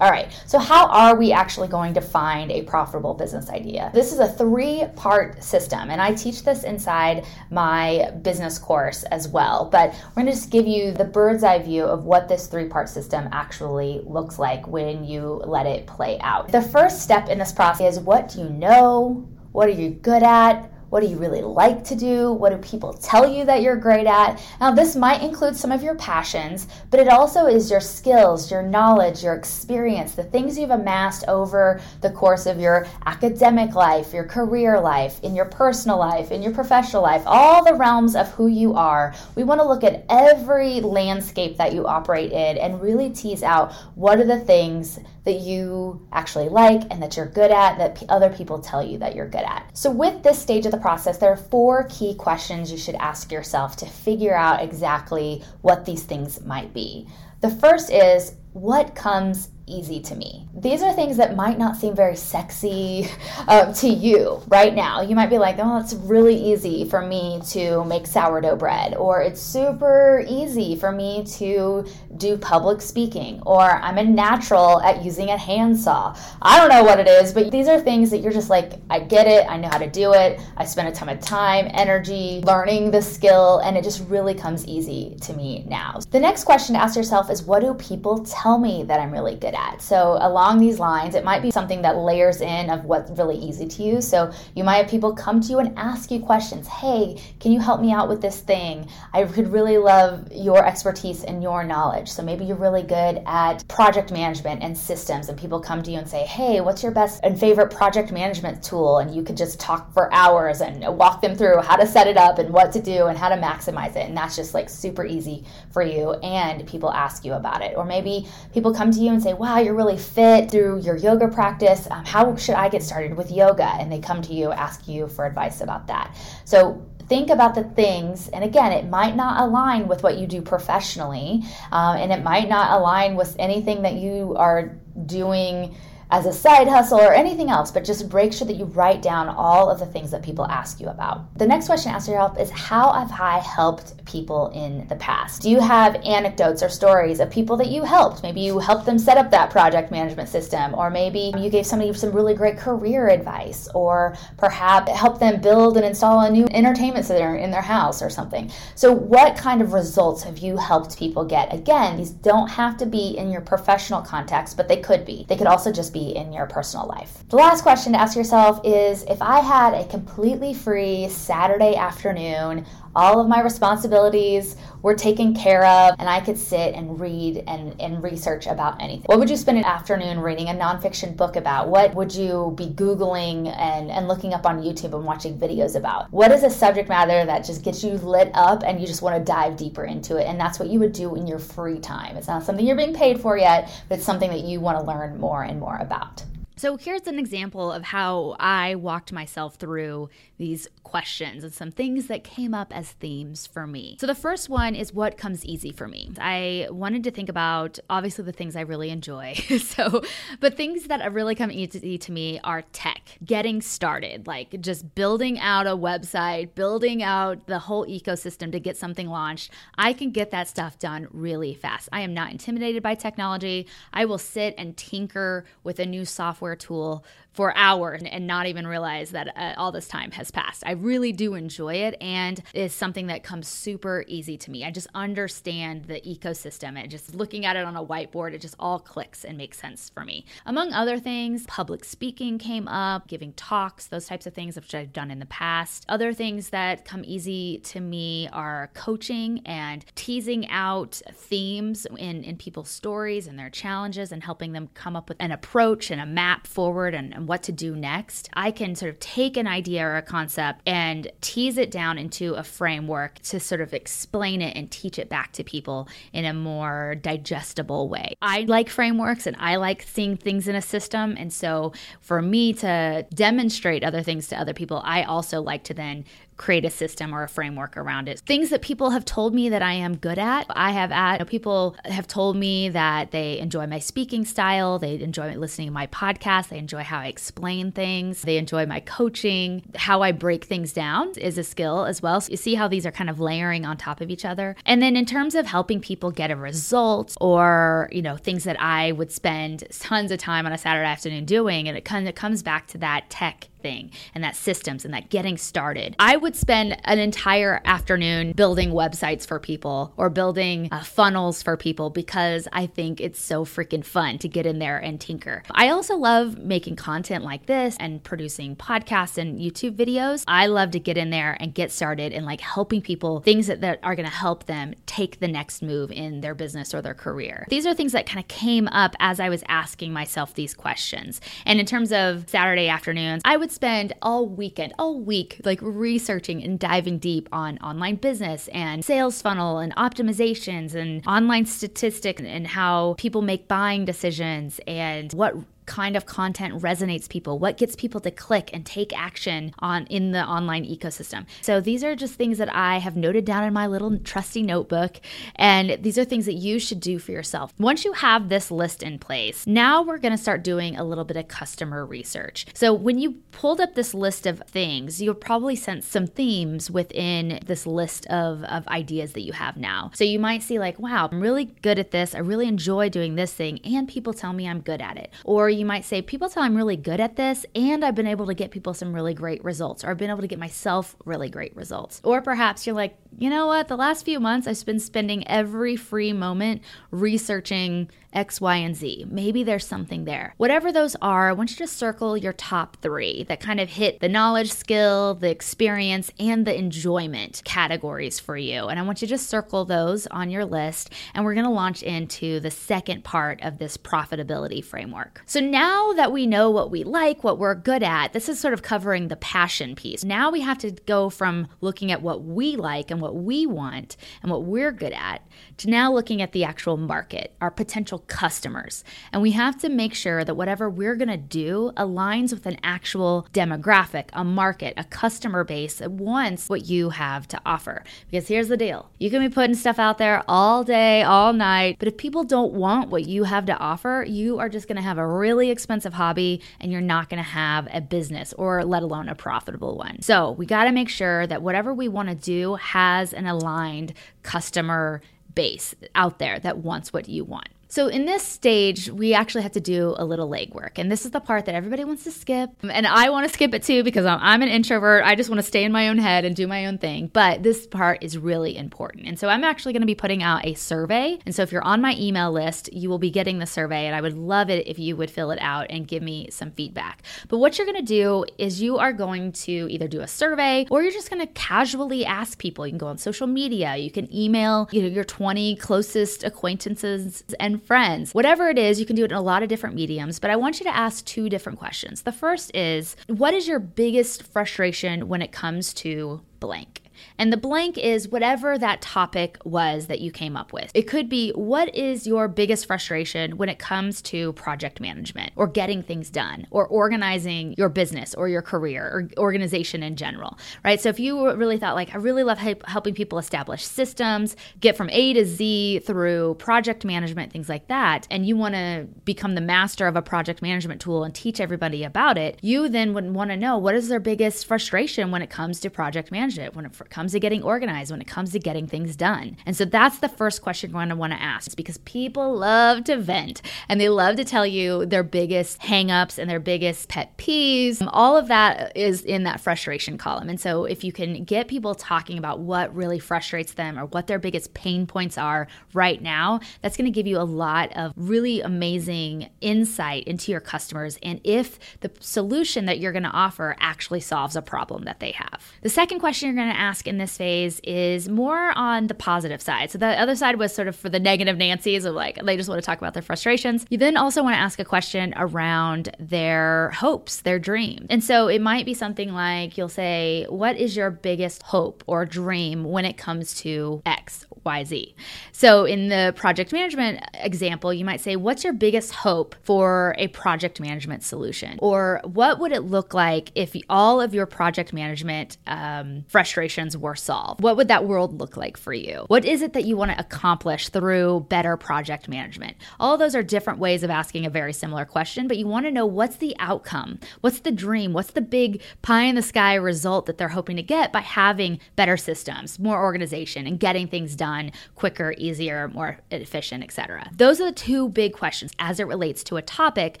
All 0.00 0.10
right, 0.10 0.32
so 0.46 0.58
how 0.58 0.86
are 0.86 1.14
we 1.14 1.30
actually 1.30 1.68
going 1.68 1.92
to 1.92 2.00
find 2.00 2.50
a 2.50 2.62
profitable 2.62 3.12
business 3.12 3.50
idea? 3.50 3.90
This 3.92 4.14
is 4.14 4.18
a 4.18 4.28
three 4.28 4.86
part 4.96 5.44
system, 5.44 5.90
and 5.90 6.00
I 6.00 6.14
teach 6.14 6.42
this 6.42 6.64
inside 6.64 7.26
my 7.50 8.10
business 8.22 8.58
course 8.58 9.02
as 9.04 9.28
well. 9.28 9.68
But 9.70 9.90
we're 9.92 10.22
gonna 10.22 10.30
just 10.30 10.50
give 10.50 10.66
you 10.66 10.92
the 10.92 11.04
bird's 11.04 11.44
eye 11.44 11.58
view 11.58 11.84
of 11.84 12.04
what 12.04 12.28
this 12.28 12.46
three 12.46 12.64
part 12.64 12.88
system 12.88 13.28
actually 13.30 14.00
looks 14.06 14.38
like 14.38 14.66
when 14.66 15.04
you 15.04 15.42
let 15.44 15.66
it 15.66 15.86
play 15.86 16.18
out. 16.20 16.50
The 16.50 16.62
first 16.62 17.02
step 17.02 17.28
in 17.28 17.38
this 17.38 17.52
process 17.52 17.98
is 17.98 18.00
what 18.00 18.30
do 18.30 18.40
you 18.40 18.48
know? 18.48 19.28
What 19.52 19.68
are 19.68 19.72
you 19.72 19.90
good 19.90 20.22
at? 20.22 20.72
What 20.90 21.02
do 21.02 21.06
you 21.06 21.18
really 21.18 21.42
like 21.42 21.84
to 21.84 21.94
do? 21.94 22.32
What 22.32 22.50
do 22.50 22.58
people 22.58 22.92
tell 22.92 23.32
you 23.32 23.44
that 23.44 23.62
you're 23.62 23.76
great 23.76 24.08
at? 24.08 24.44
Now, 24.60 24.72
this 24.72 24.96
might 24.96 25.22
include 25.22 25.54
some 25.54 25.70
of 25.70 25.84
your 25.84 25.94
passions, 25.94 26.66
but 26.90 26.98
it 26.98 27.08
also 27.08 27.46
is 27.46 27.70
your 27.70 27.80
skills, 27.80 28.50
your 28.50 28.62
knowledge, 28.62 29.22
your 29.22 29.34
experience, 29.34 30.16
the 30.16 30.24
things 30.24 30.58
you've 30.58 30.70
amassed 30.70 31.24
over 31.28 31.80
the 32.00 32.10
course 32.10 32.44
of 32.44 32.58
your 32.58 32.88
academic 33.06 33.76
life, 33.76 34.12
your 34.12 34.24
career 34.24 34.80
life, 34.80 35.20
in 35.22 35.36
your 35.36 35.44
personal 35.44 35.96
life, 35.96 36.32
in 36.32 36.42
your 36.42 36.52
professional 36.52 37.02
life, 37.02 37.22
all 37.24 37.64
the 37.64 37.74
realms 37.74 38.16
of 38.16 38.28
who 38.32 38.48
you 38.48 38.74
are. 38.74 39.14
We 39.36 39.44
want 39.44 39.60
to 39.60 39.68
look 39.68 39.84
at 39.84 40.04
every 40.08 40.80
landscape 40.80 41.56
that 41.58 41.72
you 41.72 41.86
operate 41.86 42.32
in 42.32 42.58
and 42.58 42.82
really 42.82 43.10
tease 43.10 43.44
out 43.44 43.72
what 43.94 44.18
are 44.18 44.26
the 44.26 44.40
things 44.40 44.98
that 45.24 45.40
you 45.40 46.06
actually 46.12 46.48
like 46.48 46.82
and 46.90 47.02
that 47.02 47.16
you're 47.16 47.26
good 47.26 47.50
at 47.50 47.78
that 47.78 48.02
other 48.08 48.30
people 48.30 48.58
tell 48.58 48.82
you 48.82 48.98
that 48.98 49.14
you're 49.14 49.28
good 49.28 49.42
at. 49.42 49.76
So, 49.76 49.90
with 49.90 50.22
this 50.22 50.40
stage 50.40 50.66
of 50.66 50.72
the 50.72 50.78
process, 50.78 51.18
there 51.18 51.32
are 51.32 51.36
four 51.36 51.86
key 51.90 52.14
questions 52.14 52.72
you 52.72 52.78
should 52.78 52.94
ask 52.96 53.30
yourself 53.30 53.76
to 53.76 53.86
figure 53.86 54.34
out 54.34 54.62
exactly 54.62 55.42
what 55.62 55.84
these 55.84 56.04
things 56.04 56.40
might 56.42 56.72
be. 56.72 57.06
The 57.40 57.50
first 57.50 57.90
is 57.90 58.34
what 58.52 58.94
comes 58.94 59.50
easy 59.70 60.00
to 60.00 60.14
me. 60.14 60.46
These 60.54 60.82
are 60.82 60.92
things 60.92 61.16
that 61.16 61.36
might 61.36 61.58
not 61.58 61.76
seem 61.76 61.94
very 61.94 62.16
sexy 62.16 63.08
uh, 63.48 63.72
to 63.74 63.88
you 63.88 64.42
right 64.48 64.74
now. 64.74 65.00
You 65.00 65.14
might 65.14 65.30
be 65.30 65.38
like, 65.38 65.56
oh, 65.58 65.78
it's 65.78 65.94
really 65.94 66.36
easy 66.36 66.84
for 66.84 67.00
me 67.00 67.40
to 67.50 67.84
make 67.84 68.06
sourdough 68.06 68.56
bread, 68.56 68.94
or 68.94 69.22
it's 69.22 69.40
super 69.40 70.24
easy 70.28 70.76
for 70.76 70.92
me 70.92 71.24
to 71.38 71.86
do 72.16 72.36
public 72.36 72.82
speaking, 72.82 73.42
or 73.46 73.62
I'm 73.62 73.98
a 73.98 74.04
natural 74.04 74.80
at 74.82 75.04
using 75.04 75.30
a 75.30 75.38
handsaw. 75.38 76.16
I 76.42 76.58
don't 76.58 76.68
know 76.68 76.82
what 76.82 76.98
it 76.98 77.06
is, 77.06 77.32
but 77.32 77.50
these 77.50 77.68
are 77.68 77.80
things 77.80 78.10
that 78.10 78.18
you're 78.18 78.32
just 78.32 78.50
like, 78.50 78.72
I 78.90 79.00
get 79.00 79.26
it, 79.26 79.46
I 79.48 79.56
know 79.56 79.68
how 79.68 79.78
to 79.78 79.88
do 79.88 80.12
it, 80.12 80.40
I 80.56 80.64
spend 80.64 80.88
a 80.88 80.92
ton 80.92 81.08
of 81.08 81.20
time, 81.20 81.68
energy 81.72 82.42
learning 82.44 82.90
the 82.90 83.02
skill, 83.02 83.58
and 83.58 83.76
it 83.76 83.84
just 83.84 84.06
really 84.08 84.34
comes 84.34 84.66
easy 84.66 85.16
to 85.22 85.32
me 85.32 85.64
now. 85.68 86.00
The 86.10 86.20
next 86.20 86.44
question 86.44 86.74
to 86.74 86.80
ask 86.82 86.96
yourself 86.96 87.30
is, 87.30 87.42
what 87.42 87.60
do 87.60 87.74
people 87.74 88.24
tell 88.24 88.58
me 88.58 88.84
that 88.84 89.00
I'm 89.00 89.12
really 89.12 89.36
good 89.36 89.54
at? 89.54 89.59
So, 89.78 90.18
along 90.20 90.58
these 90.58 90.78
lines, 90.78 91.14
it 91.14 91.24
might 91.24 91.42
be 91.42 91.50
something 91.50 91.82
that 91.82 91.96
layers 91.96 92.40
in 92.40 92.70
of 92.70 92.84
what's 92.84 93.10
really 93.12 93.36
easy 93.36 93.66
to 93.66 93.82
you. 93.82 94.00
So 94.00 94.32
you 94.54 94.64
might 94.64 94.76
have 94.76 94.88
people 94.88 95.14
come 95.14 95.40
to 95.40 95.48
you 95.48 95.58
and 95.58 95.76
ask 95.78 96.10
you 96.10 96.20
questions. 96.20 96.66
Hey, 96.68 97.20
can 97.38 97.52
you 97.52 97.60
help 97.60 97.80
me 97.80 97.92
out 97.92 98.08
with 98.08 98.20
this 98.20 98.40
thing? 98.40 98.88
I 99.12 99.24
could 99.24 99.48
really 99.48 99.78
love 99.78 100.30
your 100.32 100.64
expertise 100.64 101.24
and 101.24 101.42
your 101.42 101.64
knowledge. 101.64 102.08
So 102.08 102.22
maybe 102.22 102.44
you're 102.44 102.56
really 102.56 102.82
good 102.82 103.22
at 103.26 103.66
project 103.68 104.12
management 104.12 104.62
and 104.62 104.76
systems, 104.76 105.28
and 105.28 105.38
people 105.38 105.60
come 105.60 105.82
to 105.82 105.90
you 105.90 105.98
and 105.98 106.08
say, 106.08 106.24
Hey, 106.24 106.60
what's 106.60 106.82
your 106.82 106.92
best 106.92 107.20
and 107.22 107.38
favorite 107.38 107.70
project 107.70 108.12
management 108.12 108.62
tool? 108.62 108.98
And 108.98 109.14
you 109.14 109.22
could 109.22 109.36
just 109.36 109.60
talk 109.60 109.92
for 109.92 110.12
hours 110.12 110.60
and 110.60 110.84
walk 110.96 111.20
them 111.22 111.34
through 111.34 111.60
how 111.62 111.76
to 111.76 111.86
set 111.86 112.06
it 112.06 112.16
up 112.16 112.38
and 112.38 112.50
what 112.50 112.72
to 112.72 112.80
do 112.82 113.06
and 113.06 113.18
how 113.18 113.28
to 113.28 113.36
maximize 113.36 113.96
it. 113.96 114.08
And 114.08 114.16
that's 114.16 114.36
just 114.36 114.54
like 114.54 114.68
super 114.68 115.04
easy 115.04 115.44
for 115.72 115.82
you. 115.82 116.12
And 116.22 116.66
people 116.66 116.90
ask 116.90 117.24
you 117.24 117.34
about 117.34 117.62
it. 117.62 117.76
Or 117.76 117.84
maybe 117.84 118.26
people 118.52 118.74
come 118.74 118.90
to 118.90 119.00
you 119.00 119.10
and 119.10 119.22
say, 119.22 119.34
Wow, 119.34 119.49
you're 119.58 119.74
really 119.74 119.98
fit 119.98 120.50
through 120.50 120.80
your 120.80 120.96
yoga 120.96 121.28
practice. 121.28 121.88
Um, 121.90 122.04
how 122.04 122.36
should 122.36 122.54
I 122.54 122.68
get 122.68 122.82
started 122.82 123.16
with 123.16 123.30
yoga? 123.30 123.66
And 123.66 123.90
they 123.90 123.98
come 123.98 124.22
to 124.22 124.32
you, 124.32 124.52
ask 124.52 124.88
you 124.88 125.08
for 125.08 125.26
advice 125.26 125.60
about 125.60 125.86
that. 125.88 126.16
So 126.44 126.86
think 127.08 127.28
about 127.30 127.56
the 127.56 127.64
things, 127.64 128.28
and 128.28 128.44
again, 128.44 128.70
it 128.70 128.88
might 128.88 129.16
not 129.16 129.40
align 129.40 129.88
with 129.88 130.04
what 130.04 130.16
you 130.16 130.28
do 130.28 130.40
professionally, 130.40 131.42
um, 131.72 131.96
and 131.96 132.12
it 132.12 132.22
might 132.22 132.48
not 132.48 132.78
align 132.78 133.16
with 133.16 133.34
anything 133.38 133.82
that 133.82 133.94
you 133.94 134.36
are 134.36 134.78
doing 135.06 135.74
as 136.10 136.26
a 136.26 136.32
side 136.32 136.68
hustle 136.68 136.98
or 136.98 137.14
anything 137.14 137.50
else, 137.50 137.70
but 137.70 137.84
just 137.84 138.12
make 138.12 138.32
sure 138.32 138.46
that 138.46 138.56
you 138.56 138.64
write 138.66 139.02
down 139.02 139.28
all 139.28 139.70
of 139.70 139.78
the 139.78 139.86
things 139.86 140.10
that 140.10 140.22
people 140.22 140.46
ask 140.46 140.80
you 140.80 140.88
about. 140.88 141.32
The 141.38 141.46
next 141.46 141.66
question 141.66 141.92
ask 141.92 142.08
yourself 142.08 142.38
is 142.38 142.50
How 142.50 142.92
have 142.92 143.12
I 143.12 143.38
helped 143.38 144.04
people 144.04 144.48
in 144.54 144.86
the 144.88 144.96
past? 144.96 145.42
Do 145.42 145.50
you 145.50 145.60
have 145.60 145.94
anecdotes 146.04 146.62
or 146.62 146.68
stories 146.68 147.20
of 147.20 147.30
people 147.30 147.56
that 147.58 147.68
you 147.68 147.84
helped? 147.84 148.22
Maybe 148.22 148.40
you 148.40 148.58
helped 148.58 148.86
them 148.86 148.98
set 148.98 149.18
up 149.18 149.30
that 149.30 149.50
project 149.50 149.90
management 149.90 150.28
system, 150.28 150.74
or 150.74 150.90
maybe 150.90 151.32
you 151.38 151.48
gave 151.48 151.66
somebody 151.66 151.92
some 151.92 152.12
really 152.12 152.34
great 152.34 152.58
career 152.58 153.08
advice, 153.08 153.68
or 153.74 154.16
perhaps 154.36 154.90
helped 154.90 155.20
them 155.20 155.40
build 155.40 155.76
and 155.76 155.86
install 155.86 156.20
a 156.20 156.30
new 156.30 156.46
entertainment 156.50 157.06
center 157.06 157.36
in 157.36 157.50
their 157.50 157.62
house 157.62 158.02
or 158.02 158.10
something. 158.10 158.50
So, 158.74 158.92
what 158.92 159.36
kind 159.36 159.62
of 159.62 159.72
results 159.72 160.22
have 160.24 160.38
you 160.38 160.56
helped 160.56 160.98
people 160.98 161.24
get? 161.24 161.54
Again, 161.54 161.96
these 161.96 162.10
don't 162.10 162.48
have 162.48 162.76
to 162.78 162.86
be 162.86 163.16
in 163.16 163.30
your 163.30 163.40
professional 163.40 164.02
context, 164.02 164.56
but 164.56 164.68
they 164.68 164.78
could 164.78 165.04
be. 165.04 165.24
They 165.28 165.36
could 165.36 165.46
also 165.46 165.70
just 165.70 165.92
be 165.92 165.99
be 166.00 166.16
in 166.16 166.32
your 166.32 166.46
personal 166.46 166.86
life. 166.86 167.24
The 167.28 167.36
last 167.36 167.62
question 167.62 167.92
to 167.92 168.00
ask 168.00 168.16
yourself 168.16 168.60
is 168.64 169.02
if 169.04 169.20
I 169.20 169.40
had 169.40 169.74
a 169.74 169.84
completely 169.86 170.54
free 170.54 171.08
Saturday 171.08 171.76
afternoon, 171.76 172.66
all 172.94 173.20
of 173.20 173.28
my 173.28 173.40
responsibilities 173.40 174.56
were 174.82 174.94
taken 174.94 175.34
care 175.34 175.64
of, 175.64 175.94
and 175.98 176.08
I 176.08 176.20
could 176.20 176.38
sit 176.38 176.74
and 176.74 176.98
read 176.98 177.44
and, 177.46 177.78
and 177.80 178.02
research 178.02 178.46
about 178.46 178.80
anything. 178.80 179.04
What 179.06 179.18
would 179.18 179.30
you 179.30 179.36
spend 179.36 179.58
an 179.58 179.64
afternoon 179.64 180.20
reading 180.20 180.48
a 180.48 180.52
nonfiction 180.52 181.16
book 181.16 181.36
about? 181.36 181.68
What 181.68 181.94
would 181.94 182.14
you 182.14 182.54
be 182.56 182.66
Googling 182.66 183.54
and, 183.56 183.90
and 183.90 184.08
looking 184.08 184.34
up 184.34 184.46
on 184.46 184.62
YouTube 184.62 184.94
and 184.94 185.04
watching 185.04 185.38
videos 185.38 185.76
about? 185.76 186.10
What 186.12 186.32
is 186.32 186.42
a 186.42 186.50
subject 186.50 186.88
matter 186.88 187.24
that 187.26 187.44
just 187.44 187.62
gets 187.62 187.84
you 187.84 187.92
lit 187.92 188.30
up 188.34 188.62
and 188.64 188.80
you 188.80 188.86
just 188.86 189.02
want 189.02 189.16
to 189.16 189.24
dive 189.24 189.56
deeper 189.56 189.84
into 189.84 190.16
it? 190.16 190.24
And 190.24 190.40
that's 190.40 190.58
what 190.58 190.68
you 190.68 190.80
would 190.80 190.92
do 190.92 191.14
in 191.14 191.26
your 191.26 191.38
free 191.38 191.78
time. 191.78 192.16
It's 192.16 192.28
not 192.28 192.42
something 192.42 192.66
you're 192.66 192.76
being 192.76 192.94
paid 192.94 193.20
for 193.20 193.36
yet, 193.36 193.70
but 193.88 193.98
it's 193.98 194.06
something 194.06 194.30
that 194.30 194.44
you 194.44 194.60
want 194.60 194.78
to 194.78 194.84
learn 194.84 195.18
more 195.18 195.42
and 195.42 195.60
more 195.60 195.76
about. 195.76 196.24
So 196.60 196.76
here's 196.76 197.06
an 197.06 197.18
example 197.18 197.72
of 197.72 197.84
how 197.84 198.36
I 198.38 198.74
walked 198.74 199.14
myself 199.14 199.54
through 199.54 200.10
these 200.36 200.68
questions 200.82 201.42
and 201.42 201.54
some 201.54 201.70
things 201.70 202.08
that 202.08 202.22
came 202.22 202.52
up 202.52 202.76
as 202.76 202.90
themes 202.90 203.46
for 203.46 203.66
me. 203.66 203.96
So 203.98 204.06
the 204.06 204.14
first 204.14 204.50
one 204.50 204.74
is 204.74 204.92
what 204.92 205.16
comes 205.16 205.42
easy 205.42 205.72
for 205.72 205.88
me. 205.88 206.10
I 206.20 206.66
wanted 206.70 207.04
to 207.04 207.10
think 207.12 207.30
about 207.30 207.78
obviously 207.88 208.24
the 208.24 208.32
things 208.32 208.56
I 208.56 208.60
really 208.60 208.90
enjoy. 208.90 209.32
so, 209.58 210.02
but 210.40 210.58
things 210.58 210.88
that 210.88 211.10
really 211.14 211.34
come 211.34 211.50
easy 211.50 211.96
to 211.96 212.12
me 212.12 212.40
are 212.44 212.60
tech, 212.74 213.16
getting 213.24 213.62
started, 213.62 214.26
like 214.26 214.60
just 214.60 214.94
building 214.94 215.40
out 215.40 215.66
a 215.66 215.70
website, 215.70 216.54
building 216.54 217.02
out 217.02 217.46
the 217.46 217.60
whole 217.60 217.86
ecosystem 217.86 218.52
to 218.52 218.60
get 218.60 218.76
something 218.76 219.08
launched. 219.08 219.50
I 219.78 219.94
can 219.94 220.10
get 220.10 220.30
that 220.32 220.46
stuff 220.46 220.78
done 220.78 221.08
really 221.10 221.54
fast. 221.54 221.88
I 221.90 222.02
am 222.02 222.12
not 222.12 222.32
intimidated 222.32 222.82
by 222.82 222.96
technology. 222.96 223.66
I 223.94 224.04
will 224.04 224.18
sit 224.18 224.54
and 224.58 224.76
tinker 224.76 225.46
with 225.64 225.78
a 225.78 225.86
new 225.86 226.04
software 226.04 226.49
software 226.50 226.56
tool 226.56 227.04
for 227.32 227.56
hours 227.56 228.02
and 228.04 228.26
not 228.26 228.46
even 228.46 228.66
realize 228.66 229.10
that 229.10 229.36
uh, 229.36 229.54
all 229.56 229.72
this 229.72 229.88
time 229.88 230.10
has 230.12 230.30
passed. 230.30 230.62
I 230.66 230.72
really 230.72 231.12
do 231.12 231.34
enjoy 231.34 231.74
it 231.74 231.96
and 232.00 232.42
it's 232.54 232.74
something 232.74 233.06
that 233.06 233.22
comes 233.22 233.48
super 233.48 234.04
easy 234.08 234.36
to 234.38 234.50
me. 234.50 234.64
I 234.64 234.70
just 234.70 234.88
understand 234.94 235.84
the 235.84 236.00
ecosystem 236.00 236.78
and 236.78 236.90
just 236.90 237.14
looking 237.14 237.44
at 237.44 237.56
it 237.56 237.64
on 237.64 237.76
a 237.76 237.84
whiteboard, 237.84 238.32
it 238.32 238.40
just 238.40 238.56
all 238.58 238.78
clicks 238.78 239.24
and 239.24 239.38
makes 239.38 239.58
sense 239.58 239.90
for 239.90 240.04
me. 240.04 240.24
Among 240.46 240.72
other 240.72 240.98
things, 240.98 241.46
public 241.46 241.84
speaking 241.84 242.38
came 242.38 242.66
up, 242.68 243.06
giving 243.06 243.32
talks, 243.34 243.86
those 243.86 244.06
types 244.06 244.26
of 244.26 244.34
things, 244.34 244.56
which 244.56 244.74
I've 244.74 244.92
done 244.92 245.10
in 245.10 245.18
the 245.18 245.26
past. 245.26 245.84
Other 245.88 246.12
things 246.12 246.50
that 246.50 246.84
come 246.84 247.02
easy 247.04 247.58
to 247.64 247.80
me 247.80 248.28
are 248.32 248.70
coaching 248.74 249.42
and 249.46 249.84
teasing 249.94 250.48
out 250.50 251.00
themes 251.12 251.86
in, 251.96 252.24
in 252.24 252.36
people's 252.36 252.70
stories 252.70 253.26
and 253.26 253.38
their 253.38 253.50
challenges 253.50 254.12
and 254.12 254.22
helping 254.22 254.52
them 254.52 254.68
come 254.74 254.96
up 254.96 255.08
with 255.08 255.18
an 255.20 255.32
approach 255.32 255.90
and 255.90 256.00
a 256.00 256.06
map 256.06 256.46
forward 256.46 256.94
and, 256.94 257.19
and 257.20 257.28
what 257.28 257.42
to 257.44 257.52
do 257.52 257.76
next, 257.76 258.30
I 258.32 258.50
can 258.50 258.74
sort 258.74 258.88
of 258.88 258.98
take 258.98 259.36
an 259.36 259.46
idea 259.46 259.84
or 259.84 259.98
a 259.98 260.02
concept 260.02 260.62
and 260.66 261.12
tease 261.20 261.58
it 261.58 261.70
down 261.70 261.98
into 261.98 262.32
a 262.32 262.42
framework 262.42 263.18
to 263.24 263.38
sort 263.38 263.60
of 263.60 263.74
explain 263.74 264.40
it 264.40 264.56
and 264.56 264.70
teach 264.70 264.98
it 264.98 265.10
back 265.10 265.32
to 265.32 265.44
people 265.44 265.86
in 266.14 266.24
a 266.24 266.32
more 266.32 266.94
digestible 266.94 267.90
way. 267.90 268.14
I 268.22 268.40
like 268.42 268.70
frameworks 268.70 269.26
and 269.26 269.36
I 269.38 269.56
like 269.56 269.82
seeing 269.82 270.16
things 270.16 270.48
in 270.48 270.56
a 270.56 270.62
system. 270.62 271.14
And 271.18 271.30
so 271.30 271.74
for 272.00 272.22
me 272.22 272.54
to 272.54 273.06
demonstrate 273.12 273.84
other 273.84 274.02
things 274.02 274.26
to 274.28 274.40
other 274.40 274.54
people, 274.54 274.80
I 274.82 275.02
also 275.02 275.42
like 275.42 275.64
to 275.64 275.74
then 275.74 276.06
create 276.40 276.64
a 276.64 276.70
system 276.70 277.14
or 277.14 277.22
a 277.22 277.28
framework 277.28 277.76
around 277.76 278.08
it. 278.08 278.18
Things 278.20 278.48
that 278.48 278.62
people 278.62 278.90
have 278.90 279.04
told 279.04 279.34
me 279.34 279.50
that 279.50 279.60
I 279.60 279.74
am 279.74 279.94
good 279.94 280.18
at. 280.18 280.46
I 280.48 280.70
have 280.70 280.90
at 280.90 281.12
you 281.12 281.18
know, 281.18 281.24
people 281.26 281.76
have 281.84 282.06
told 282.06 282.34
me 282.34 282.70
that 282.70 283.10
they 283.10 283.38
enjoy 283.38 283.66
my 283.66 283.78
speaking 283.78 284.24
style, 284.24 284.78
they 284.78 284.98
enjoy 285.02 285.36
listening 285.36 285.68
to 285.68 285.72
my 285.72 285.86
podcast, 285.88 286.48
they 286.48 286.56
enjoy 286.56 286.82
how 286.82 287.00
I 287.00 287.08
explain 287.08 287.72
things, 287.72 288.22
they 288.22 288.38
enjoy 288.38 288.64
my 288.64 288.80
coaching, 288.80 289.62
how 289.74 290.00
I 290.00 290.12
break 290.12 290.44
things 290.44 290.72
down 290.72 291.10
is 291.18 291.36
a 291.36 291.44
skill 291.44 291.84
as 291.84 292.00
well. 292.00 292.22
So 292.22 292.30
you 292.30 292.38
see 292.38 292.54
how 292.54 292.68
these 292.68 292.86
are 292.86 292.90
kind 292.90 293.10
of 293.10 293.20
layering 293.20 293.66
on 293.66 293.76
top 293.76 294.00
of 294.00 294.08
each 294.08 294.24
other. 294.24 294.56
And 294.64 294.80
then 294.80 294.96
in 294.96 295.04
terms 295.04 295.34
of 295.34 295.44
helping 295.44 295.78
people 295.78 296.10
get 296.10 296.30
a 296.30 296.36
result 296.36 297.18
or, 297.20 297.90
you 297.92 298.00
know, 298.00 298.16
things 298.16 298.44
that 298.44 298.58
I 298.58 298.92
would 298.92 299.12
spend 299.12 299.64
tons 299.78 300.10
of 300.10 300.18
time 300.18 300.46
on 300.46 300.54
a 300.54 300.58
Saturday 300.58 300.88
afternoon 300.88 301.26
doing 301.26 301.68
and 301.68 301.76
it 301.76 301.84
kind 301.84 302.08
of 302.08 302.14
comes 302.14 302.42
back 302.42 302.66
to 302.68 302.78
that 302.78 303.10
tech 303.10 303.49
thing 303.62 303.90
and 304.14 304.24
that 304.24 304.36
systems 304.36 304.84
and 304.84 304.94
that 304.94 305.10
getting 305.10 305.36
started. 305.36 305.96
I 305.98 306.16
would 306.16 306.36
spend 306.36 306.80
an 306.84 306.98
entire 306.98 307.60
afternoon 307.64 308.32
building 308.32 308.70
websites 308.70 309.26
for 309.26 309.38
people 309.38 309.92
or 309.96 310.10
building 310.10 310.68
uh, 310.70 310.82
funnels 310.82 311.42
for 311.42 311.56
people 311.56 311.90
because 311.90 312.48
I 312.52 312.66
think 312.66 313.00
it's 313.00 313.20
so 313.20 313.44
freaking 313.44 313.84
fun 313.84 314.18
to 314.18 314.28
get 314.28 314.46
in 314.46 314.58
there 314.58 314.78
and 314.78 315.00
tinker. 315.00 315.42
I 315.50 315.68
also 315.68 315.96
love 315.96 316.38
making 316.38 316.76
content 316.76 317.24
like 317.24 317.46
this 317.46 317.76
and 317.78 318.02
producing 318.02 318.56
podcasts 318.56 319.18
and 319.18 319.38
YouTube 319.38 319.76
videos. 319.76 320.24
I 320.26 320.46
love 320.46 320.70
to 320.72 320.80
get 320.80 320.96
in 320.96 321.10
there 321.10 321.36
and 321.40 321.54
get 321.54 321.72
started 321.72 322.12
and 322.12 322.26
like 322.26 322.40
helping 322.40 322.82
people 322.82 323.20
things 323.20 323.46
that, 323.46 323.60
that 323.60 323.78
are 323.82 323.94
going 323.94 324.08
to 324.08 324.14
help 324.14 324.46
them 324.46 324.74
take 324.86 325.20
the 325.20 325.28
next 325.28 325.62
move 325.62 325.90
in 325.90 326.20
their 326.20 326.34
business 326.34 326.74
or 326.74 326.82
their 326.82 326.94
career. 326.94 327.46
These 327.48 327.66
are 327.66 327.74
things 327.74 327.92
that 327.92 328.06
kind 328.06 328.20
of 328.20 328.28
came 328.28 328.68
up 328.68 328.94
as 329.00 329.20
I 329.20 329.28
was 329.28 329.42
asking 329.48 329.92
myself 329.92 330.34
these 330.34 330.54
questions. 330.54 331.20
And 331.44 331.60
in 331.60 331.66
terms 331.66 331.92
of 331.92 332.28
Saturday 332.28 332.68
afternoons, 332.68 333.22
I 333.24 333.36
would 333.36 333.49
spend 333.50 333.92
all 334.02 334.26
weekend, 334.26 334.74
all 334.78 335.00
week, 335.00 335.40
like 335.44 335.60
researching 335.62 336.42
and 336.42 336.58
diving 336.58 336.98
deep 336.98 337.28
on 337.32 337.58
online 337.58 337.96
business 337.96 338.48
and 338.48 338.84
sales 338.84 339.20
funnel 339.20 339.58
and 339.58 339.74
optimizations 339.76 340.74
and 340.74 341.06
online 341.06 341.46
statistics 341.46 342.22
and 342.22 342.46
how 342.46 342.94
people 342.98 343.22
make 343.22 343.48
buying 343.48 343.84
decisions 343.84 344.60
and 344.66 345.12
what 345.12 345.34
kind 345.70 345.96
of 345.96 346.04
content 346.04 346.60
resonates 346.60 347.08
people, 347.08 347.38
what 347.38 347.56
gets 347.56 347.76
people 347.76 348.00
to 348.00 348.10
click 348.10 348.50
and 348.52 348.66
take 348.66 348.92
action 348.98 349.54
on 349.60 349.86
in 349.86 350.10
the 350.10 350.24
online 350.24 350.64
ecosystem. 350.64 351.24
So 351.42 351.60
these 351.60 351.84
are 351.84 351.94
just 351.94 352.14
things 352.14 352.38
that 352.38 352.52
I 352.52 352.78
have 352.78 352.96
noted 352.96 353.24
down 353.24 353.44
in 353.44 353.52
my 353.52 353.68
little 353.68 353.96
trusty 353.98 354.42
notebook 354.42 355.00
and 355.36 355.78
these 355.80 355.96
are 355.96 356.04
things 356.04 356.26
that 356.26 356.34
you 356.34 356.58
should 356.58 356.80
do 356.80 356.98
for 356.98 357.12
yourself. 357.12 357.54
Once 357.56 357.84
you 357.84 357.92
have 357.92 358.28
this 358.28 358.50
list 358.50 358.82
in 358.82 358.98
place, 358.98 359.46
now 359.46 359.80
we're 359.80 359.98
going 359.98 360.10
to 360.10 360.18
start 360.18 360.42
doing 360.42 360.76
a 360.76 360.82
little 360.82 361.04
bit 361.04 361.16
of 361.16 361.28
customer 361.28 361.86
research. 361.86 362.46
So 362.52 362.74
when 362.74 362.98
you 362.98 363.12
pulled 363.30 363.60
up 363.60 363.76
this 363.76 363.94
list 363.94 364.26
of 364.26 364.42
things, 364.48 365.00
you'll 365.00 365.14
probably 365.14 365.54
sense 365.54 365.86
some 365.86 366.08
themes 366.08 366.68
within 366.68 367.38
this 367.46 367.64
list 367.64 368.06
of, 368.08 368.42
of 368.42 368.66
ideas 368.66 369.12
that 369.12 369.22
you 369.22 369.34
have 369.34 369.56
now. 369.56 369.92
So 369.94 370.02
you 370.02 370.18
might 370.18 370.42
see 370.42 370.58
like, 370.58 370.80
wow, 370.80 371.08
I'm 371.12 371.20
really 371.20 371.44
good 371.62 371.78
at 371.78 371.92
this. 371.92 372.12
I 372.12 372.18
really 372.18 372.48
enjoy 372.48 372.88
doing 372.88 373.14
this 373.14 373.32
thing 373.32 373.60
and 373.64 373.86
people 373.86 374.12
tell 374.12 374.32
me 374.32 374.48
I'm 374.48 374.60
good 374.60 374.82
at 374.82 374.96
it. 374.96 375.12
Or 375.24 375.48
you 375.59 375.59
might 375.64 375.84
say, 375.84 376.02
People 376.02 376.28
tell 376.28 376.42
I'm 376.42 376.56
really 376.56 376.76
good 376.76 377.00
at 377.00 377.16
this, 377.16 377.46
and 377.54 377.84
I've 377.84 377.94
been 377.94 378.06
able 378.06 378.26
to 378.26 378.34
get 378.34 378.50
people 378.50 378.74
some 378.74 378.94
really 378.94 379.14
great 379.14 379.42
results, 379.44 379.84
or 379.84 379.90
I've 379.90 379.98
been 379.98 380.10
able 380.10 380.20
to 380.20 380.26
get 380.26 380.38
myself 380.38 380.96
really 381.04 381.28
great 381.28 381.54
results. 381.56 382.00
Or 382.04 382.22
perhaps 382.22 382.66
you're 382.66 382.76
like, 382.76 382.96
you 383.20 383.28
know 383.28 383.46
what? 383.46 383.68
The 383.68 383.76
last 383.76 384.06
few 384.06 384.18
months, 384.18 384.48
I've 384.48 384.64
been 384.64 384.80
spending 384.80 385.28
every 385.28 385.76
free 385.76 386.14
moment 386.14 386.62
researching 386.90 387.90
X, 388.12 388.40
Y, 388.40 388.56
and 388.56 388.74
Z. 388.74 389.06
Maybe 389.08 389.44
there's 389.44 389.66
something 389.66 390.04
there. 390.04 390.34
Whatever 390.36 390.72
those 390.72 390.96
are, 391.00 391.28
I 391.28 391.32
want 391.32 391.50
you 391.50 391.56
to 391.58 391.66
circle 391.66 392.16
your 392.16 392.32
top 392.32 392.76
three 392.80 393.24
that 393.24 393.40
kind 393.40 393.60
of 393.60 393.68
hit 393.68 394.00
the 394.00 394.08
knowledge, 394.08 394.50
skill, 394.50 395.14
the 395.14 395.30
experience, 395.30 396.10
and 396.18 396.46
the 396.46 396.56
enjoyment 396.56 397.42
categories 397.44 398.18
for 398.18 398.36
you. 398.36 398.66
And 398.66 398.78
I 398.78 398.82
want 398.82 399.00
you 399.00 399.06
to 399.06 399.14
just 399.14 399.28
circle 399.28 399.64
those 399.64 400.06
on 400.08 400.30
your 400.30 400.44
list. 400.44 400.90
And 401.14 401.24
we're 401.24 401.34
going 401.34 401.46
to 401.46 401.52
launch 401.52 401.82
into 401.82 402.40
the 402.40 402.50
second 402.50 403.04
part 403.04 403.42
of 403.42 403.58
this 403.58 403.76
profitability 403.76 404.64
framework. 404.64 405.22
So 405.26 405.40
now 405.40 405.92
that 405.92 406.10
we 406.10 406.26
know 406.26 406.50
what 406.50 406.70
we 406.70 406.84
like, 406.84 407.22
what 407.22 407.38
we're 407.38 407.54
good 407.54 407.82
at, 407.82 408.12
this 408.12 408.28
is 408.28 408.40
sort 408.40 408.54
of 408.54 408.62
covering 408.62 409.08
the 409.08 409.16
passion 409.16 409.76
piece. 409.76 410.04
Now 410.04 410.30
we 410.30 410.40
have 410.40 410.58
to 410.58 410.72
go 410.72 411.10
from 411.10 411.48
looking 411.60 411.92
at 411.92 412.02
what 412.02 412.24
we 412.24 412.56
like 412.56 412.90
and 412.90 413.00
what 413.00 413.09
we 413.14 413.46
want 413.46 413.96
and 414.22 414.30
what 414.30 414.44
we're 414.44 414.72
good 414.72 414.92
at 414.92 415.22
to 415.58 415.68
now 415.68 415.92
looking 415.92 416.22
at 416.22 416.32
the 416.32 416.44
actual 416.44 416.76
market, 416.76 417.34
our 417.40 417.50
potential 417.50 418.00
customers. 418.06 418.84
And 419.12 419.22
we 419.22 419.32
have 419.32 419.58
to 419.60 419.68
make 419.68 419.94
sure 419.94 420.24
that 420.24 420.34
whatever 420.34 420.68
we're 420.68 420.96
going 420.96 421.08
to 421.08 421.16
do 421.16 421.72
aligns 421.76 422.32
with 422.32 422.46
an 422.46 422.58
actual 422.62 423.26
demographic, 423.32 424.08
a 424.12 424.24
market, 424.24 424.74
a 424.76 424.84
customer 424.84 425.44
base 425.44 425.76
that 425.76 425.90
wants 425.90 426.48
what 426.48 426.66
you 426.66 426.90
have 426.90 427.26
to 427.28 427.40
offer. 427.46 427.84
Because 428.10 428.28
here's 428.28 428.48
the 428.48 428.56
deal 428.56 428.90
you 428.98 429.10
can 429.10 429.20
be 429.20 429.28
putting 429.28 429.54
stuff 429.54 429.78
out 429.78 429.98
there 429.98 430.22
all 430.28 430.64
day, 430.64 431.02
all 431.02 431.32
night, 431.32 431.76
but 431.78 431.88
if 431.88 431.96
people 431.96 432.24
don't 432.24 432.52
want 432.52 432.90
what 432.90 433.06
you 433.06 433.24
have 433.24 433.46
to 433.46 433.56
offer, 433.58 434.04
you 434.06 434.38
are 434.38 434.48
just 434.48 434.68
going 434.68 434.76
to 434.76 434.82
have 434.82 434.98
a 434.98 435.06
really 435.06 435.50
expensive 435.50 435.94
hobby 435.94 436.40
and 436.60 436.70
you're 436.72 436.80
not 436.80 437.08
going 437.08 437.22
to 437.22 437.28
have 437.30 437.68
a 437.72 437.80
business 437.80 438.32
or 438.34 438.64
let 438.64 438.82
alone 438.82 439.08
a 439.08 439.14
profitable 439.14 439.76
one. 439.76 440.00
So 440.02 440.32
we 440.32 440.46
got 440.46 440.64
to 440.64 440.72
make 440.72 440.88
sure 440.88 441.26
that 441.26 441.42
whatever 441.42 441.72
we 441.72 441.88
want 441.88 442.08
to 442.08 442.14
do 442.14 442.56
has 442.56 442.99
an 443.12 443.26
aligned 443.26 443.94
customer 444.22 445.00
base 445.34 445.74
out 445.94 446.18
there 446.18 446.38
that 446.40 446.58
wants 446.58 446.92
what 446.92 447.08
you 447.08 447.24
want. 447.24 447.48
So, 447.70 447.86
in 447.86 448.04
this 448.04 448.26
stage, 448.26 448.90
we 448.90 449.14
actually 449.14 449.42
have 449.42 449.52
to 449.52 449.60
do 449.60 449.94
a 449.96 450.04
little 450.04 450.28
legwork. 450.28 450.72
And 450.76 450.90
this 450.90 451.04
is 451.04 451.12
the 451.12 451.20
part 451.20 451.44
that 451.44 451.54
everybody 451.54 451.84
wants 451.84 452.02
to 452.02 452.10
skip. 452.10 452.50
And 452.68 452.84
I 452.84 453.10
want 453.10 453.28
to 453.28 453.32
skip 453.32 453.54
it 453.54 453.62
too 453.62 453.84
because 453.84 454.04
I'm 454.04 454.42
an 454.42 454.48
introvert. 454.48 455.04
I 455.04 455.14
just 455.14 455.30
want 455.30 455.38
to 455.38 455.46
stay 455.46 455.62
in 455.62 455.70
my 455.70 455.88
own 455.88 455.98
head 455.98 456.24
and 456.24 456.34
do 456.34 456.48
my 456.48 456.66
own 456.66 456.78
thing. 456.78 457.10
But 457.12 457.44
this 457.44 457.68
part 457.68 458.02
is 458.02 458.18
really 458.18 458.56
important. 458.56 459.06
And 459.06 459.16
so, 459.16 459.28
I'm 459.28 459.44
actually 459.44 459.72
going 459.72 459.82
to 459.82 459.86
be 459.86 459.94
putting 459.94 460.20
out 460.20 460.44
a 460.44 460.54
survey. 460.54 461.20
And 461.24 461.32
so, 461.32 461.42
if 461.42 461.52
you're 461.52 461.62
on 461.62 461.80
my 461.80 461.94
email 461.96 462.32
list, 462.32 462.72
you 462.72 462.90
will 462.90 462.98
be 462.98 463.10
getting 463.10 463.38
the 463.38 463.46
survey. 463.46 463.86
And 463.86 463.94
I 463.94 464.00
would 464.00 464.18
love 464.18 464.50
it 464.50 464.66
if 464.66 464.80
you 464.80 464.96
would 464.96 465.10
fill 465.10 465.30
it 465.30 465.38
out 465.40 465.66
and 465.70 465.86
give 465.86 466.02
me 466.02 466.28
some 466.30 466.50
feedback. 466.50 467.04
But 467.28 467.38
what 467.38 467.56
you're 467.56 467.68
going 467.68 467.78
to 467.78 467.82
do 467.82 468.24
is 468.36 468.60
you 468.60 468.78
are 468.78 468.92
going 468.92 469.30
to 469.32 469.68
either 469.70 469.86
do 469.86 470.00
a 470.00 470.08
survey 470.08 470.66
or 470.72 470.82
you're 470.82 470.90
just 470.90 471.08
going 471.08 471.24
to 471.24 471.32
casually 471.34 472.04
ask 472.04 472.36
people. 472.36 472.66
You 472.66 472.72
can 472.72 472.78
go 472.78 472.88
on 472.88 472.98
social 472.98 473.28
media, 473.28 473.76
you 473.76 473.92
can 473.92 474.12
email 474.12 474.68
you 474.72 474.82
know, 474.82 474.88
your 474.88 475.04
20 475.04 475.54
closest 475.54 476.24
acquaintances 476.24 477.22
and 477.38 477.59
friends. 477.60 478.14
Whatever 478.14 478.48
it 478.48 478.58
is, 478.58 478.80
you 478.80 478.86
can 478.86 478.96
do 478.96 479.04
it 479.04 479.10
in 479.10 479.16
a 479.16 479.22
lot 479.22 479.42
of 479.42 479.48
different 479.48 479.74
mediums, 479.74 480.18
but 480.18 480.30
I 480.30 480.36
want 480.36 480.60
you 480.60 480.64
to 480.64 480.76
ask 480.76 481.04
two 481.04 481.28
different 481.28 481.58
questions. 481.58 482.02
The 482.02 482.12
first 482.12 482.54
is 482.54 482.96
what 483.06 483.34
is 483.34 483.46
your 483.46 483.58
biggest 483.58 484.22
frustration 484.22 485.08
when 485.08 485.22
it 485.22 485.32
comes 485.32 485.72
to 485.74 486.20
blank? 486.40 486.82
And 487.18 487.32
the 487.32 487.36
blank 487.36 487.78
is 487.78 488.08
whatever 488.08 488.58
that 488.58 488.80
topic 488.80 489.38
was 489.44 489.86
that 489.86 490.00
you 490.00 490.10
came 490.10 490.36
up 490.36 490.52
with. 490.52 490.70
It 490.74 490.82
could 490.82 491.08
be 491.08 491.30
what 491.32 491.74
is 491.74 492.06
your 492.06 492.28
biggest 492.28 492.66
frustration 492.66 493.36
when 493.36 493.48
it 493.48 493.58
comes 493.58 494.02
to 494.02 494.32
project 494.34 494.80
management 494.80 495.32
or 495.36 495.46
getting 495.46 495.82
things 495.82 496.10
done 496.10 496.46
or 496.50 496.66
organizing 496.66 497.54
your 497.58 497.68
business 497.68 498.14
or 498.14 498.28
your 498.28 498.42
career 498.42 498.84
or 498.84 499.08
organization 499.18 499.82
in 499.82 499.96
general, 499.96 500.38
right? 500.64 500.80
So 500.80 500.88
if 500.88 501.00
you 501.00 501.32
really 501.34 501.58
thought, 501.58 501.74
like, 501.74 501.94
I 501.94 501.98
really 501.98 502.22
love 502.22 502.38
helping 502.38 502.94
people 502.94 503.18
establish 503.18 503.64
systems, 503.64 504.36
get 504.60 504.76
from 504.76 504.90
A 504.90 505.12
to 505.14 505.24
Z 505.24 505.80
through 505.80 506.34
project 506.34 506.84
management, 506.84 507.32
things 507.32 507.48
like 507.48 507.68
that, 507.68 508.06
and 508.10 508.26
you 508.26 508.36
want 508.36 508.54
to 508.54 508.88
become 509.04 509.34
the 509.34 509.40
master 509.40 509.86
of 509.86 509.96
a 509.96 510.02
project 510.02 510.42
management 510.42 510.80
tool 510.80 511.04
and 511.04 511.14
teach 511.14 511.40
everybody 511.40 511.84
about 511.84 512.18
it, 512.18 512.38
you 512.42 512.68
then 512.68 512.94
would 512.94 513.12
want 513.12 513.30
to 513.30 513.36
know 513.36 513.58
what 513.58 513.74
is 513.74 513.88
their 513.88 514.00
biggest 514.00 514.46
frustration 514.46 515.10
when 515.10 515.22
it 515.22 515.30
comes 515.30 515.60
to 515.60 515.70
project 515.70 516.10
management, 516.10 516.54
when 516.54 516.64
it 516.64 516.89
comes 516.90 517.12
to 517.12 517.20
getting 517.20 517.42
organized, 517.42 517.90
when 517.90 518.00
it 518.00 518.06
comes 518.06 518.32
to 518.32 518.38
getting 518.38 518.66
things 518.66 518.96
done. 518.96 519.36
And 519.46 519.56
so 519.56 519.64
that's 519.64 519.98
the 519.98 520.08
first 520.08 520.42
question 520.42 520.70
you're 520.70 520.78
going 520.78 520.88
to 520.88 520.96
want 520.96 521.12
to 521.12 521.22
ask 521.22 521.56
because 521.56 521.78
people 521.78 522.36
love 522.36 522.84
to 522.84 522.96
vent 522.96 523.42
and 523.68 523.80
they 523.80 523.88
love 523.88 524.16
to 524.16 524.24
tell 524.24 524.46
you 524.46 524.86
their 524.86 525.02
biggest 525.02 525.60
hangups 525.60 526.18
and 526.18 526.28
their 526.28 526.40
biggest 526.40 526.88
pet 526.88 527.16
peeves. 527.16 527.80
Um, 527.80 527.88
all 527.92 528.16
of 528.16 528.28
that 528.28 528.76
is 528.76 529.02
in 529.02 529.24
that 529.24 529.40
frustration 529.40 529.98
column. 529.98 530.28
And 530.28 530.40
so 530.40 530.64
if 530.64 530.84
you 530.84 530.92
can 530.92 531.24
get 531.24 531.48
people 531.48 531.74
talking 531.74 532.18
about 532.18 532.40
what 532.40 532.74
really 532.74 532.98
frustrates 532.98 533.54
them 533.54 533.78
or 533.78 533.86
what 533.86 534.06
their 534.06 534.18
biggest 534.18 534.54
pain 534.54 534.86
points 534.86 535.16
are 535.16 535.48
right 535.72 536.02
now, 536.02 536.40
that's 536.62 536.76
going 536.76 536.86
to 536.86 536.90
give 536.90 537.06
you 537.06 537.18
a 537.18 537.22
lot 537.22 537.70
of 537.76 537.92
really 537.96 538.40
amazing 538.40 539.30
insight 539.40 540.04
into 540.04 540.32
your 540.32 540.40
customers 540.40 540.98
and 541.02 541.20
if 541.24 541.58
the 541.80 541.90
solution 542.00 542.66
that 542.66 542.78
you're 542.78 542.92
going 542.92 543.02
to 543.02 543.10
offer 543.10 543.56
actually 543.60 544.00
solves 544.00 544.36
a 544.36 544.42
problem 544.42 544.84
that 544.84 545.00
they 545.00 545.12
have. 545.12 545.52
The 545.62 545.68
second 545.68 546.00
question 546.00 546.28
you're 546.28 546.36
going 546.36 546.54
to 546.54 546.60
ask 546.60 546.79
ask 546.80 546.88
in 546.88 546.96
this 546.96 547.18
phase 547.18 547.60
is 547.62 548.08
more 548.08 548.56
on 548.56 548.86
the 548.86 548.94
positive 548.94 549.42
side. 549.42 549.70
So 549.70 549.76
the 549.76 550.00
other 550.00 550.16
side 550.16 550.38
was 550.38 550.54
sort 550.54 550.66
of 550.66 550.74
for 550.74 550.88
the 550.88 550.98
negative 550.98 551.36
Nancy's 551.36 551.84
of 551.84 551.94
like 551.94 552.18
they 552.24 552.38
just 552.38 552.48
want 552.48 552.60
to 552.60 552.64
talk 552.64 552.78
about 552.78 552.94
their 552.94 553.02
frustrations. 553.02 553.66
You 553.68 553.76
then 553.76 553.98
also 553.98 554.22
want 554.22 554.34
to 554.34 554.40
ask 554.40 554.58
a 554.58 554.64
question 554.64 555.12
around 555.16 555.94
their 555.98 556.70
hopes, 556.70 557.20
their 557.20 557.38
dreams. 557.38 557.86
And 557.90 558.02
so 558.02 558.28
it 558.28 558.40
might 558.40 558.64
be 558.64 558.72
something 558.72 559.12
like 559.12 559.58
you'll 559.58 559.68
say, 559.68 560.24
What 560.30 560.56
is 560.56 560.74
your 560.74 560.90
biggest 560.90 561.42
hope 561.42 561.84
or 561.86 562.06
dream 562.06 562.64
when 562.64 562.86
it 562.86 562.96
comes 562.96 563.34
to 563.42 563.82
X, 563.84 564.24
Y, 564.44 564.64
Z? 564.64 564.94
So 565.32 565.66
in 565.66 565.88
the 565.88 566.14
project 566.16 566.50
management 566.52 567.04
example, 567.14 567.74
you 567.74 567.84
might 567.84 568.00
say, 568.00 568.16
What's 568.16 568.42
your 568.42 568.54
biggest 568.54 568.92
hope 568.92 569.34
for 569.42 569.94
a 569.98 570.08
project 570.08 570.60
management 570.60 571.02
solution? 571.02 571.58
Or 571.60 572.00
what 572.04 572.38
would 572.40 572.52
it 572.52 572.62
look 572.62 572.94
like 572.94 573.32
if 573.34 573.54
all 573.68 574.00
of 574.00 574.14
your 574.14 574.24
project 574.24 574.72
management 574.72 575.36
um, 575.46 576.06
frustrations 576.08 576.69
were 576.76 576.94
solved? 576.94 577.42
What 577.42 577.56
would 577.56 577.68
that 577.68 577.84
world 577.84 578.20
look 578.20 578.36
like 578.36 578.56
for 578.56 578.72
you? 578.72 579.04
What 579.08 579.24
is 579.24 579.42
it 579.42 579.52
that 579.52 579.64
you 579.64 579.76
want 579.76 579.90
to 579.90 580.00
accomplish 580.00 580.68
through 580.68 581.26
better 581.28 581.56
project 581.56 582.08
management? 582.08 582.56
All 582.78 582.96
those 582.96 583.14
are 583.14 583.22
different 583.22 583.58
ways 583.58 583.82
of 583.82 583.90
asking 583.90 584.26
a 584.26 584.30
very 584.30 584.52
similar 584.52 584.84
question, 584.84 585.28
but 585.28 585.38
you 585.38 585.46
want 585.46 585.66
to 585.66 585.72
know 585.72 585.86
what's 585.86 586.16
the 586.16 586.36
outcome? 586.38 586.98
What's 587.20 587.40
the 587.40 587.50
dream? 587.50 587.92
What's 587.92 588.12
the 588.12 588.20
big 588.20 588.62
pie 588.82 589.04
in 589.04 589.14
the 589.14 589.22
sky 589.22 589.54
result 589.54 590.06
that 590.06 590.18
they're 590.18 590.28
hoping 590.28 590.56
to 590.56 590.62
get 590.62 590.92
by 590.92 591.00
having 591.00 591.60
better 591.76 591.96
systems, 591.96 592.58
more 592.58 592.80
organization, 592.80 593.46
and 593.46 593.58
getting 593.58 593.86
things 593.86 594.16
done 594.16 594.52
quicker, 594.74 595.14
easier, 595.18 595.68
more 595.68 595.98
efficient, 596.10 596.62
etc. 596.62 597.08
Those 597.14 597.40
are 597.40 597.46
the 597.46 597.52
two 597.52 597.88
big 597.88 598.12
questions 598.12 598.52
as 598.58 598.80
it 598.80 598.86
relates 598.86 599.24
to 599.24 599.36
a 599.36 599.42
topic 599.42 599.98